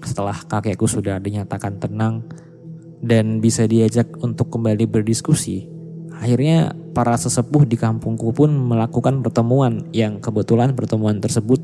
setelah 0.02 0.34
kakekku 0.34 0.90
sudah 0.90 1.22
dinyatakan 1.22 1.78
tenang 1.78 2.26
dan 2.98 3.38
bisa 3.38 3.64
diajak 3.64 4.10
untuk 4.22 4.50
kembali 4.50 4.90
berdiskusi, 4.90 5.70
akhirnya 6.18 6.74
para 6.96 7.14
sesepuh 7.14 7.62
di 7.62 7.78
kampungku 7.78 8.34
pun 8.34 8.50
melakukan 8.50 9.22
pertemuan 9.22 9.86
yang 9.94 10.18
kebetulan 10.18 10.74
pertemuan 10.74 11.22
tersebut 11.22 11.62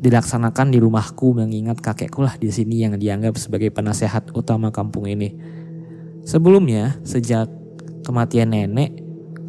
dilaksanakan 0.00 0.72
di 0.72 0.78
rumahku 0.78 1.34
mengingat 1.34 1.80
kakekku 1.80 2.22
lah 2.22 2.36
di 2.36 2.52
sini 2.52 2.84
yang 2.84 2.94
dianggap 3.00 3.36
sebagai 3.40 3.72
penasehat 3.72 4.32
utama 4.36 4.70
kampung 4.70 5.08
ini. 5.08 5.34
Sebelumnya, 6.26 7.00
sejak 7.02 7.50
kematian 8.06 8.54
nenek, 8.54 8.94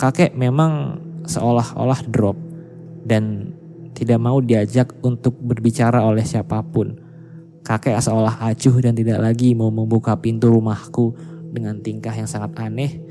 kakek 0.02 0.34
memang 0.34 1.02
seolah-olah 1.28 2.02
drop 2.10 2.38
dan 3.06 3.54
tidak 3.94 4.22
mau 4.22 4.40
diajak 4.40 4.94
untuk 5.02 5.36
berbicara 5.42 6.06
oleh 6.06 6.24
siapa 6.24 6.62
pun. 6.66 7.07
Kakek 7.68 8.00
seolah 8.00 8.40
acuh 8.48 8.80
dan 8.80 8.96
tidak 8.96 9.20
lagi 9.20 9.52
mau 9.52 9.68
membuka 9.68 10.16
pintu 10.16 10.48
rumahku 10.48 11.12
dengan 11.52 11.84
tingkah 11.84 12.16
yang 12.16 12.30
sangat 12.32 12.56
aneh 12.64 13.04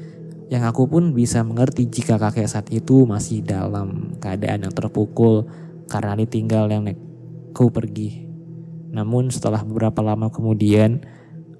yang 0.46 0.62
aku 0.62 0.86
pun 0.86 1.10
bisa 1.10 1.42
mengerti 1.42 1.90
jika 1.90 2.22
kakek 2.22 2.46
saat 2.46 2.70
itu 2.70 3.02
masih 3.02 3.42
dalam 3.42 4.14
keadaan 4.22 4.62
yang 4.62 4.74
terpukul 4.74 5.50
karena 5.90 6.14
ditinggal 6.14 6.70
yang 6.70 6.86
kakekku 6.86 7.72
pergi. 7.74 8.10
Namun 8.94 9.34
setelah 9.34 9.66
beberapa 9.66 9.98
lama 10.06 10.30
kemudian, 10.30 11.02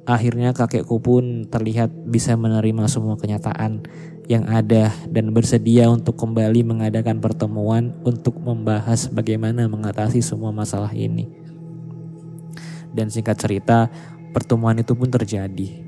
akhirnya 0.07 0.55
kakekku 0.55 1.03
pun 1.03 1.51
terlihat 1.51 1.91
bisa 2.07 2.39
menerima 2.39 2.87
semua 2.87 3.19
kenyataan 3.19 3.83
yang 4.31 4.47
ada 4.47 4.95
dan 5.11 5.35
bersedia 5.35 5.91
untuk 5.91 6.15
kembali 6.15 6.63
mengadakan 6.63 7.19
pertemuan 7.19 7.91
untuk 8.07 8.39
membahas 8.39 9.11
bagaimana 9.11 9.67
mengatasi 9.67 10.23
semua 10.23 10.55
masalah 10.55 10.95
ini. 10.95 11.46
Dan 12.97 13.13
singkat 13.13 13.37
cerita, 13.37 13.93
pertemuan 14.33 14.81
itu 14.81 14.97
pun 14.97 15.13
terjadi. 15.13 15.85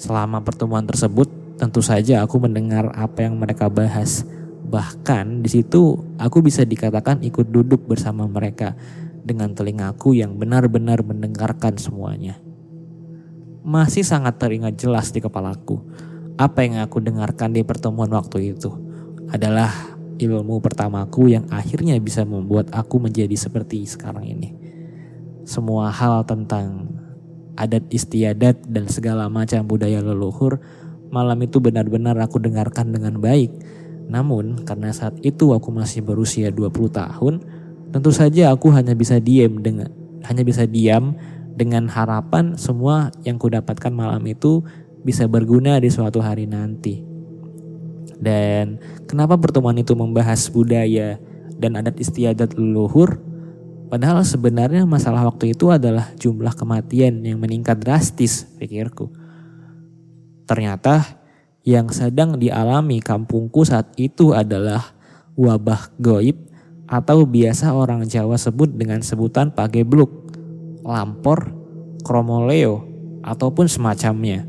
Selama 0.00 0.40
pertemuan 0.40 0.88
tersebut, 0.88 1.28
tentu 1.60 1.84
saja 1.84 2.24
aku 2.24 2.40
mendengar 2.40 2.88
apa 2.96 3.28
yang 3.28 3.36
mereka 3.36 3.68
bahas. 3.68 4.24
Bahkan 4.64 5.44
di 5.44 5.50
situ 5.52 6.00
aku 6.16 6.40
bisa 6.40 6.64
dikatakan 6.64 7.20
ikut 7.20 7.52
duduk 7.52 7.84
bersama 7.84 8.24
mereka 8.24 8.72
dengan 9.20 9.52
telingaku 9.52 10.16
yang 10.16 10.40
benar-benar 10.40 11.04
mendengarkan 11.04 11.76
semuanya. 11.76 12.40
Masih 13.60 14.00
sangat 14.00 14.40
teringat 14.40 14.80
jelas 14.80 15.12
di 15.12 15.20
kepalaku. 15.20 15.84
Apa 16.40 16.64
yang 16.64 16.80
aku 16.80 17.04
dengarkan 17.04 17.52
di 17.52 17.60
pertemuan 17.60 18.08
waktu 18.08 18.56
itu 18.56 18.72
adalah 19.28 19.68
ilmu 20.16 20.64
pertamaku 20.64 21.36
yang 21.36 21.44
akhirnya 21.52 21.96
bisa 22.00 22.24
membuat 22.24 22.72
aku 22.72 22.96
menjadi 22.96 23.36
seperti 23.36 23.84
sekarang 23.84 24.24
ini. 24.24 24.69
Semua 25.50 25.90
hal 25.90 26.22
tentang 26.30 26.86
adat 27.58 27.90
istiadat 27.90 28.70
dan 28.70 28.86
segala 28.86 29.26
macam 29.26 29.66
budaya 29.66 29.98
leluhur 29.98 30.62
malam 31.10 31.42
itu 31.42 31.58
benar-benar 31.58 32.14
aku 32.22 32.38
dengarkan 32.38 32.94
dengan 32.94 33.18
baik. 33.18 33.50
Namun 34.06 34.62
karena 34.62 34.94
saat 34.94 35.18
itu 35.26 35.50
aku 35.50 35.74
masih 35.74 36.06
berusia 36.06 36.54
20 36.54 36.70
tahun, 36.94 37.34
tentu 37.90 38.14
saja 38.14 38.54
aku 38.54 38.70
hanya 38.70 38.94
bisa 38.94 39.18
diam 39.18 39.58
dengan 39.58 39.90
hanya 40.22 40.46
bisa 40.46 40.70
diam 40.70 41.18
dengan 41.58 41.90
harapan 41.90 42.54
semua 42.54 43.10
yang 43.26 43.36
kudapatkan 43.42 43.90
malam 43.90 44.22
itu 44.30 44.62
bisa 45.02 45.26
berguna 45.26 45.82
di 45.82 45.90
suatu 45.90 46.22
hari 46.22 46.46
nanti. 46.46 47.02
Dan 48.20 48.78
kenapa 49.10 49.34
pertemuan 49.34 49.74
itu 49.80 49.96
membahas 49.98 50.46
budaya 50.52 51.18
dan 51.58 51.74
adat 51.74 51.98
istiadat 51.98 52.54
leluhur? 52.54 53.29
Padahal 53.90 54.22
sebenarnya 54.22 54.86
masalah 54.86 55.26
waktu 55.26 55.50
itu 55.50 55.66
adalah 55.74 56.14
jumlah 56.14 56.54
kematian 56.54 57.26
yang 57.26 57.42
meningkat 57.42 57.82
drastis, 57.82 58.46
pikirku. 58.54 59.10
Ternyata 60.46 61.18
yang 61.66 61.90
sedang 61.90 62.38
dialami 62.38 63.02
kampungku 63.02 63.66
saat 63.66 63.90
itu 63.98 64.30
adalah 64.30 64.94
wabah 65.34 65.90
goib 65.98 66.38
atau 66.86 67.26
biasa 67.26 67.74
orang 67.74 68.06
Jawa 68.06 68.38
sebut 68.38 68.70
dengan 68.70 69.02
sebutan 69.02 69.50
pagebluk, 69.50 70.10
lampor, 70.86 71.50
kromoleo, 72.06 72.86
ataupun 73.26 73.66
semacamnya. 73.66 74.46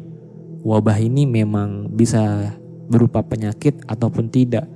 Wabah 0.62 1.02
ini 1.02 1.26
memang 1.26 1.90
bisa 1.90 2.54
berupa 2.86 3.26
penyakit 3.26 3.82
ataupun 3.90 4.30
tidak. 4.30 4.70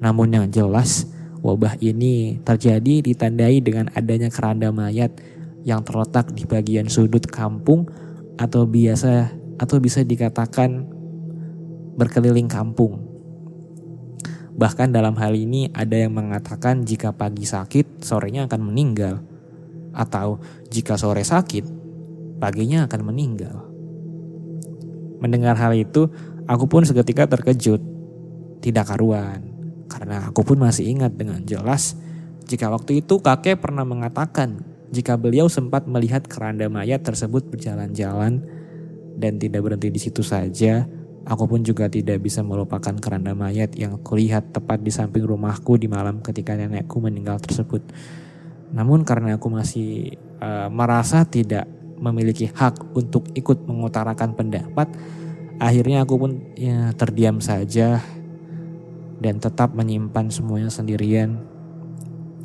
Namun 0.00 0.32
yang 0.32 0.46
jelas 0.52 1.08
wabah 1.40 1.80
ini 1.80 2.40
terjadi 2.44 3.04
ditandai 3.04 3.60
dengan 3.64 3.88
adanya 3.92 4.28
keranda 4.28 4.72
mayat 4.72 5.12
yang 5.64 5.84
terletak 5.84 6.32
di 6.32 6.48
bagian 6.48 6.88
sudut 6.88 7.24
kampung 7.28 7.88
atau 8.40 8.64
biasa 8.64 9.32
atau 9.60 9.76
bisa 9.76 10.00
dikatakan 10.00 10.88
berkeliling 11.96 12.48
kampung. 12.48 13.08
Bahkan 14.56 14.92
dalam 14.92 15.16
hal 15.16 15.36
ini 15.36 15.72
ada 15.72 15.96
yang 15.96 16.16
mengatakan 16.16 16.84
jika 16.84 17.12
pagi 17.16 17.48
sakit, 17.48 18.04
sorenya 18.04 18.48
akan 18.48 18.60
meninggal. 18.60 19.24
Atau 19.96 20.40
jika 20.68 21.00
sore 21.00 21.24
sakit, 21.24 21.64
paginya 22.40 22.84
akan 22.84 23.00
meninggal. 23.08 23.56
Mendengar 25.20 25.56
hal 25.60 25.76
itu, 25.76 26.08
Aku 26.50 26.66
pun 26.66 26.82
seketika 26.82 27.30
terkejut, 27.30 27.78
tidak 28.58 28.90
karuan. 28.90 29.49
Karena 30.00 30.32
aku 30.32 30.40
pun 30.40 30.64
masih 30.64 30.88
ingat 30.88 31.12
dengan 31.12 31.44
jelas 31.44 31.92
jika 32.50 32.66
waktu 32.66 33.04
itu 33.04 33.22
kakek 33.22 33.62
pernah 33.62 33.86
mengatakan 33.86 34.58
jika 34.90 35.14
beliau 35.14 35.46
sempat 35.46 35.86
melihat 35.86 36.26
keranda 36.26 36.66
mayat 36.66 37.06
tersebut 37.06 37.46
berjalan-jalan 37.46 38.42
dan 39.14 39.38
tidak 39.38 39.62
berhenti 39.62 39.86
di 39.86 40.00
situ 40.02 40.26
saja, 40.26 40.82
aku 41.30 41.46
pun 41.46 41.62
juga 41.62 41.86
tidak 41.86 42.18
bisa 42.18 42.42
melupakan 42.42 42.90
keranda 42.98 43.38
mayat 43.38 43.70
yang 43.78 44.02
kulihat 44.02 44.50
tepat 44.50 44.82
di 44.82 44.90
samping 44.90 45.22
rumahku 45.22 45.78
di 45.78 45.86
malam 45.86 46.18
ketika 46.18 46.58
nenekku 46.58 46.98
meninggal 46.98 47.38
tersebut. 47.38 47.86
Namun 48.74 49.06
karena 49.06 49.38
aku 49.38 49.46
masih 49.46 50.18
uh, 50.42 50.66
merasa 50.74 51.22
tidak 51.22 51.70
memiliki 52.02 52.50
hak 52.50 52.96
untuk 52.98 53.30
ikut 53.38 53.62
mengutarakan 53.62 54.34
pendapat, 54.34 54.90
Akhirnya 55.60 56.08
aku 56.08 56.16
pun 56.16 56.32
ya 56.56 56.96
terdiam 56.96 57.36
saja 57.44 58.00
dan 59.20 59.38
tetap 59.38 59.76
menyimpan 59.76 60.32
semuanya 60.32 60.72
sendirian. 60.72 61.38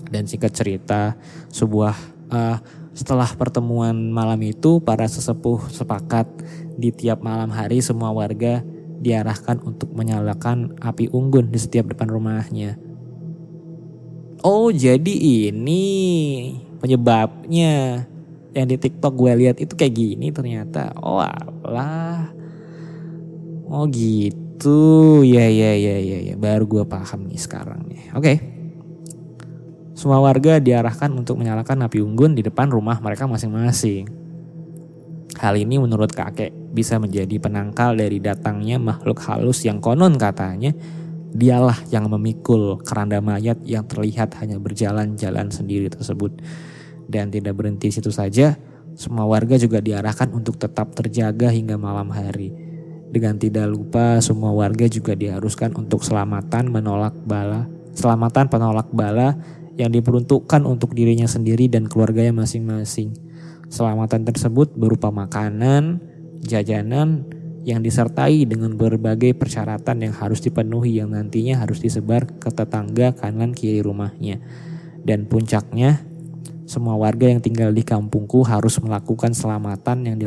Dan 0.06 0.30
singkat 0.30 0.54
cerita, 0.54 1.18
sebuah 1.50 1.96
uh, 2.30 2.62
setelah 2.96 3.28
pertemuan 3.36 3.96
malam 4.12 4.40
itu 4.46 4.80
para 4.80 5.04
sesepuh 5.04 5.68
sepakat 5.68 6.30
di 6.76 6.94
tiap 6.94 7.20
malam 7.20 7.52
hari 7.52 7.84
semua 7.84 8.12
warga 8.14 8.64
diarahkan 9.02 9.60
untuk 9.66 9.92
menyalakan 9.92 10.80
api 10.80 11.12
unggun 11.12 11.52
di 11.52 11.60
setiap 11.60 11.92
depan 11.92 12.08
rumahnya. 12.08 12.80
Oh 14.46 14.70
jadi 14.70 15.50
ini 15.52 15.84
penyebabnya 16.80 18.06
yang 18.56 18.68
di 18.70 18.78
TikTok 18.80 19.14
gue 19.18 19.32
lihat 19.44 19.58
itu 19.60 19.74
kayak 19.76 19.96
gini 19.96 20.32
ternyata. 20.32 20.96
Oh 21.02 21.20
alah 21.20 22.32
Oh 23.66 23.90
gitu, 23.90 24.38
ya 25.26 25.46
ya 25.52 25.72
ya 25.76 25.96
ya 26.00 26.18
ya. 26.32 26.36
Baru 26.40 26.66
gue 26.66 26.84
paham 26.88 27.28
nih 27.28 27.40
sekarang 27.40 27.86
nih. 27.92 28.02
Oke. 28.16 28.22
Okay. 28.22 28.38
Semua 29.96 30.20
warga 30.20 30.60
diarahkan 30.60 31.08
untuk 31.16 31.40
menyalakan 31.40 31.88
api 31.88 32.04
unggun 32.04 32.36
di 32.36 32.44
depan 32.44 32.68
rumah 32.68 33.00
mereka 33.00 33.32
masing-masing. 33.32 34.12
Hal 35.40 35.56
ini 35.56 35.80
menurut 35.80 36.12
kakek 36.12 36.52
bisa 36.76 37.00
menjadi 37.00 37.40
penangkal 37.40 37.96
dari 37.96 38.20
datangnya 38.20 38.76
makhluk 38.76 39.24
halus 39.24 39.64
yang 39.64 39.80
konon 39.80 40.20
katanya 40.20 40.76
dialah 41.36 41.76
yang 41.92 42.08
memikul 42.08 42.80
keranda 42.84 43.20
mayat 43.20 43.60
yang 43.68 43.84
terlihat 43.88 44.36
hanya 44.40 44.60
berjalan-jalan 44.60 45.52
sendiri 45.52 45.88
tersebut. 45.92 46.44
Dan 47.08 47.32
tidak 47.32 47.56
berhenti 47.56 47.92
situ 47.92 48.12
saja, 48.12 48.56
semua 48.96 49.28
warga 49.28 49.60
juga 49.60 49.84
diarahkan 49.84 50.32
untuk 50.32 50.56
tetap 50.60 50.96
terjaga 50.96 51.52
hingga 51.52 51.76
malam 51.76 52.12
hari 52.12 52.65
dengan 53.16 53.40
tidak 53.40 53.72
lupa 53.72 54.20
semua 54.20 54.52
warga 54.52 54.92
juga 54.92 55.16
diharuskan 55.16 55.72
untuk 55.80 56.04
selamatan 56.04 56.68
menolak 56.68 57.16
bala, 57.24 57.64
selamatan 57.96 58.52
penolak 58.52 58.92
bala 58.92 59.40
yang 59.80 59.88
diperuntukkan 59.88 60.68
untuk 60.68 60.92
dirinya 60.92 61.24
sendiri 61.24 61.72
dan 61.72 61.88
keluarganya 61.88 62.36
masing-masing. 62.36 63.16
Selamatan 63.72 64.28
tersebut 64.28 64.76
berupa 64.76 65.16
makanan, 65.16 66.04
jajanan 66.44 67.24
yang 67.64 67.80
disertai 67.80 68.44
dengan 68.44 68.76
berbagai 68.76 69.32
persyaratan 69.40 70.12
yang 70.12 70.14
harus 70.14 70.44
dipenuhi 70.44 71.00
yang 71.00 71.16
nantinya 71.16 71.64
harus 71.64 71.80
disebar 71.80 72.28
ke 72.36 72.52
tetangga 72.52 73.16
kanan 73.16 73.56
kiri 73.56 73.80
rumahnya. 73.80 74.44
Dan 75.08 75.26
puncaknya, 75.32 76.04
semua 76.68 77.00
warga 77.00 77.32
yang 77.32 77.40
tinggal 77.40 77.72
di 77.72 77.82
kampungku 77.82 78.44
harus 78.44 78.76
melakukan 78.84 79.32
selamatan 79.32 80.04
yang 80.04 80.18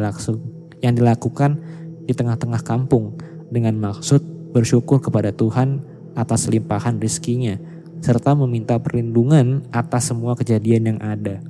yang 0.79 0.95
dilakukan 0.95 1.61
di 2.09 2.17
tengah-tengah 2.17 2.65
kampung 2.65 3.21
dengan 3.53 3.77
maksud 3.77 4.25
bersyukur 4.57 5.05
kepada 5.05 5.29
Tuhan 5.29 5.85
atas 6.17 6.49
limpahan 6.49 6.97
rizkinya 6.97 7.61
serta 8.01 8.33
meminta 8.33 8.81
perlindungan 8.81 9.69
atas 9.69 10.09
semua 10.09 10.33
kejadian 10.33 10.97
yang 10.97 11.01
ada. 11.05 11.45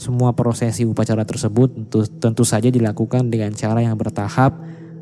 Semua 0.00 0.32
prosesi 0.34 0.82
upacara 0.82 1.22
tersebut 1.22 1.68
tentu, 1.76 2.00
tentu 2.18 2.42
saja 2.42 2.72
dilakukan 2.72 3.28
dengan 3.28 3.52
cara 3.52 3.84
yang 3.84 3.94
bertahap 3.94 4.56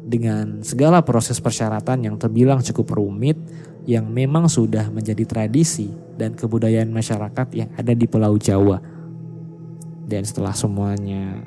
dengan 0.05 0.67
segala 0.67 1.07
proses 1.07 1.39
persyaratan 1.39 2.11
yang 2.11 2.17
terbilang 2.19 2.59
cukup 2.61 2.99
rumit 2.99 3.39
yang 3.89 4.11
memang 4.11 4.51
sudah 4.51 4.91
menjadi 4.93 5.25
tradisi 5.25 5.89
dan 6.19 6.37
kebudayaan 6.37 6.91
masyarakat 6.93 7.47
yang 7.57 7.71
ada 7.79 7.97
di 7.97 8.05
Pulau 8.05 8.37
Jawa. 8.37 8.83
Dan 10.05 10.27
setelah 10.27 10.53
semuanya 10.53 11.39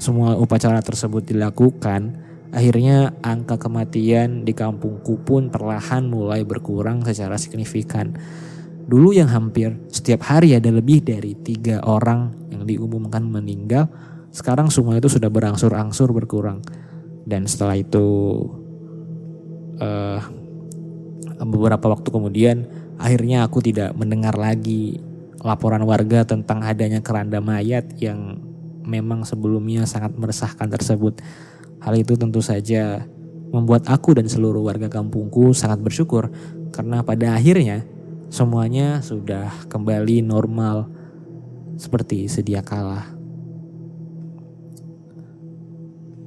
semua 0.00 0.34
upacara 0.34 0.80
tersebut 0.82 1.30
dilakukan, 1.30 2.16
Akhirnya 2.56 3.12
angka 3.20 3.60
kematian 3.60 4.48
di 4.48 4.56
kampungku 4.56 5.20
pun 5.28 5.52
perlahan 5.52 6.08
mulai 6.08 6.40
berkurang 6.40 7.04
secara 7.04 7.36
signifikan. 7.36 8.16
Dulu 8.88 9.12
yang 9.12 9.28
hampir 9.28 9.76
setiap 9.92 10.24
hari 10.24 10.56
ada 10.56 10.72
lebih 10.72 11.04
dari 11.04 11.36
tiga 11.36 11.84
orang 11.84 12.48
yang 12.48 12.64
diumumkan 12.64 13.28
meninggal, 13.28 13.92
sekarang 14.32 14.72
semua 14.72 14.96
itu 14.96 15.12
sudah 15.12 15.28
berangsur-angsur 15.28 16.16
berkurang. 16.16 16.64
Dan 17.28 17.44
setelah 17.44 17.76
itu 17.76 18.06
uh, 19.76 20.24
beberapa 21.44 21.92
waktu 21.92 22.08
kemudian 22.08 22.64
akhirnya 22.96 23.44
aku 23.44 23.60
tidak 23.60 23.92
mendengar 23.92 24.32
lagi 24.32 24.96
laporan 25.44 25.84
warga 25.84 26.24
tentang 26.24 26.64
adanya 26.64 27.04
keranda 27.04 27.44
mayat 27.44 27.84
yang 28.00 28.40
memang 28.86 29.28
sebelumnya 29.28 29.84
sangat 29.84 30.16
meresahkan 30.16 30.72
tersebut. 30.72 31.20
Hal 31.80 31.94
itu 31.96 32.16
tentu 32.16 32.40
saja 32.40 33.04
membuat 33.52 33.86
aku 33.86 34.16
dan 34.16 34.26
seluruh 34.26 34.66
warga 34.66 34.90
kampungku 34.90 35.54
sangat 35.54 35.80
bersyukur 35.80 36.28
karena 36.74 37.00
pada 37.00 37.38
akhirnya 37.38 37.86
semuanya 38.28 39.00
sudah 39.00 39.48
kembali 39.70 40.20
normal 40.24 40.90
seperti 41.78 42.26
sedia 42.26 42.64
kala. 42.64 43.16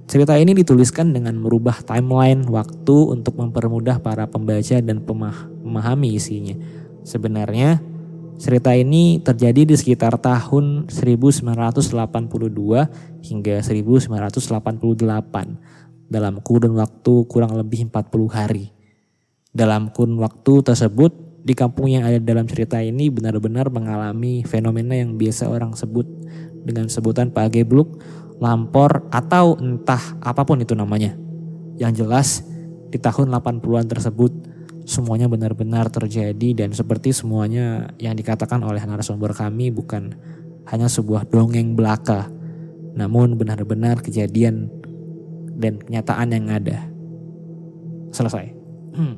Cerita 0.09 0.33
ini 0.41 0.57
dituliskan 0.57 1.13
dengan 1.13 1.37
merubah 1.37 1.85
timeline 1.85 2.41
waktu 2.49 2.97
untuk 3.13 3.37
mempermudah 3.37 4.01
para 4.01 4.25
pembaca 4.25 4.81
dan 4.81 5.05
memahami 5.05 6.17
isinya. 6.17 6.57
Sebenarnya 7.05 7.77
Cerita 8.39 8.71
ini 8.71 9.19
terjadi 9.19 9.67
di 9.67 9.75
sekitar 9.75 10.15
tahun 10.15 10.87
1982 10.87 11.91
hingga 13.19 13.59
1988 13.59 14.95
dalam 16.07 16.39
kurun 16.39 16.79
waktu 16.79 17.13
kurang 17.27 17.59
lebih 17.59 17.91
40 17.91 18.31
hari. 18.31 18.71
Dalam 19.51 19.91
kurun 19.91 20.23
waktu 20.23 20.63
tersebut, 20.63 21.43
di 21.43 21.51
kampung 21.51 21.91
yang 21.91 22.07
ada 22.07 22.15
dalam 22.15 22.47
cerita 22.47 22.79
ini 22.79 23.11
benar-benar 23.11 23.67
mengalami 23.67 24.47
fenomena 24.47 24.95
yang 24.95 25.19
biasa 25.19 25.51
orang 25.51 25.75
sebut 25.75 26.07
dengan 26.63 26.87
sebutan 26.87 27.35
pagebluk, 27.35 27.99
lampor, 28.39 29.03
atau 29.11 29.59
entah 29.59 30.15
apa 30.23 30.47
pun 30.47 30.63
itu 30.63 30.79
namanya. 30.79 31.11
Yang 31.75 32.07
jelas 32.07 32.39
di 32.87 33.03
tahun 33.03 33.35
80-an 33.35 33.91
tersebut 33.91 34.31
semuanya 34.86 35.27
benar-benar 35.32 35.91
terjadi 35.91 36.65
dan 36.65 36.69
seperti 36.75 37.11
semuanya 37.11 37.91
yang 38.01 38.15
dikatakan 38.15 38.63
oleh 38.63 38.82
narasumber 38.84 39.36
kami 39.36 39.69
bukan 39.69 40.15
hanya 40.69 40.86
sebuah 40.86 41.25
dongeng 41.30 41.73
belaka, 41.73 42.30
namun 42.93 43.34
benar-benar 43.36 44.05
kejadian 44.05 44.69
dan 45.57 45.82
kenyataan 45.82 46.30
yang 46.30 46.45
ada. 46.53 46.86
Selesai. 48.13 48.45
Hmm. 48.93 49.15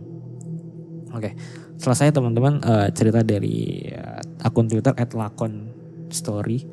Oke, 1.11 1.27
okay. 1.27 1.33
selesai 1.75 2.15
teman-teman 2.15 2.63
uh, 2.63 2.87
cerita 2.95 3.19
dari 3.19 3.83
uh, 3.91 4.23
akun 4.47 4.71
Twitter 4.71 4.95
@lakon_story. 4.95 6.63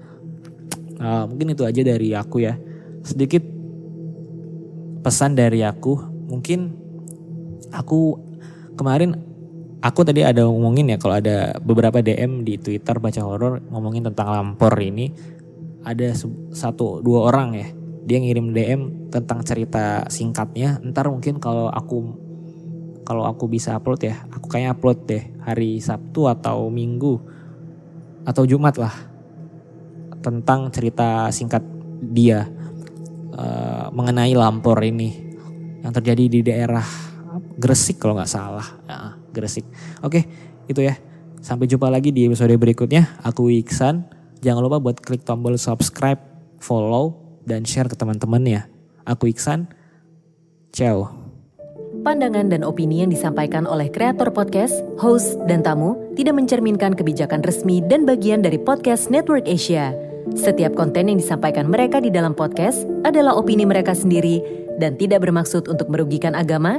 Uh, 0.98 1.26
mungkin 1.26 1.54
itu 1.54 1.66
aja 1.66 1.82
dari 1.82 2.14
aku 2.14 2.42
ya. 2.46 2.54
Sedikit 3.02 3.42
pesan 5.02 5.34
dari 5.34 5.62
aku. 5.66 5.98
Mungkin 6.30 6.70
aku 7.74 8.27
kemarin 8.78 9.18
aku 9.82 10.06
tadi 10.06 10.22
ada 10.22 10.46
ngomongin 10.46 10.94
ya 10.94 10.98
kalau 11.02 11.18
ada 11.18 11.58
beberapa 11.58 11.98
DM 11.98 12.46
di 12.46 12.58
Twitter 12.62 12.98
baca 13.02 13.20
horor 13.26 13.58
ngomongin 13.74 14.06
tentang 14.06 14.30
lampor 14.30 14.74
ini 14.78 15.10
ada 15.82 16.14
satu 16.54 17.02
dua 17.02 17.30
orang 17.30 17.58
ya 17.58 17.68
dia 18.08 18.18
ngirim 18.22 18.54
DM 18.54 19.10
tentang 19.10 19.44
cerita 19.44 20.06
singkatnya 20.08 20.80
ntar 20.80 21.10
mungkin 21.10 21.42
kalau 21.42 21.68
aku 21.68 22.28
kalau 23.08 23.24
aku 23.24 23.48
bisa 23.48 23.72
upload 23.72 24.04
ya, 24.04 24.20
aku 24.28 24.52
kayaknya 24.52 24.76
upload 24.76 24.98
deh 25.08 25.24
hari 25.40 25.80
Sabtu 25.80 26.28
atau 26.28 26.68
Minggu 26.68 27.16
atau 28.28 28.44
Jumat 28.44 28.76
lah 28.76 28.92
tentang 30.20 30.68
cerita 30.68 31.32
singkat 31.32 31.64
dia 32.04 32.44
uh, 33.32 33.88
mengenai 33.96 34.36
lampor 34.36 34.76
ini 34.84 35.24
yang 35.80 35.92
terjadi 35.96 36.24
di 36.28 36.40
daerah 36.44 37.07
Gresik 37.58 37.98
kalau 37.98 38.14
nggak 38.14 38.30
salah, 38.30 38.66
ya, 38.86 39.18
Gresik. 39.34 39.66
Oke, 40.06 40.24
itu 40.70 40.78
ya. 40.78 40.94
Sampai 41.42 41.66
jumpa 41.66 41.90
lagi 41.90 42.14
di 42.14 42.26
episode 42.26 42.54
berikutnya. 42.54 43.18
Aku 43.26 43.50
Iksan. 43.50 44.06
Jangan 44.38 44.62
lupa 44.62 44.78
buat 44.78 45.02
klik 45.02 45.26
tombol 45.26 45.58
subscribe, 45.58 46.22
follow, 46.62 47.18
dan 47.42 47.66
share 47.66 47.90
ke 47.90 47.98
teman-teman 47.98 48.42
ya. 48.46 48.62
Aku 49.02 49.26
Iksan. 49.26 49.66
Ciao. 50.70 51.10
Pandangan 51.98 52.46
dan 52.46 52.62
opini 52.62 53.02
yang 53.02 53.10
disampaikan 53.10 53.66
oleh 53.66 53.90
kreator 53.90 54.30
podcast, 54.30 54.86
host, 55.02 55.34
dan 55.50 55.66
tamu 55.66 55.98
tidak 56.14 56.38
mencerminkan 56.38 56.94
kebijakan 56.94 57.42
resmi 57.42 57.82
dan 57.82 58.06
bagian 58.06 58.38
dari 58.38 58.60
podcast 58.60 59.10
Network 59.10 59.50
Asia. 59.50 59.90
Setiap 60.36 60.76
konten 60.76 61.08
yang 61.10 61.18
disampaikan 61.18 61.66
mereka 61.66 61.98
di 61.98 62.12
dalam 62.12 62.36
podcast 62.36 62.84
adalah 63.02 63.34
opini 63.34 63.64
mereka 63.64 63.96
sendiri 63.96 64.44
dan 64.78 64.94
tidak 64.94 65.26
bermaksud 65.26 65.66
untuk 65.66 65.90
merugikan 65.90 66.36
agama, 66.36 66.78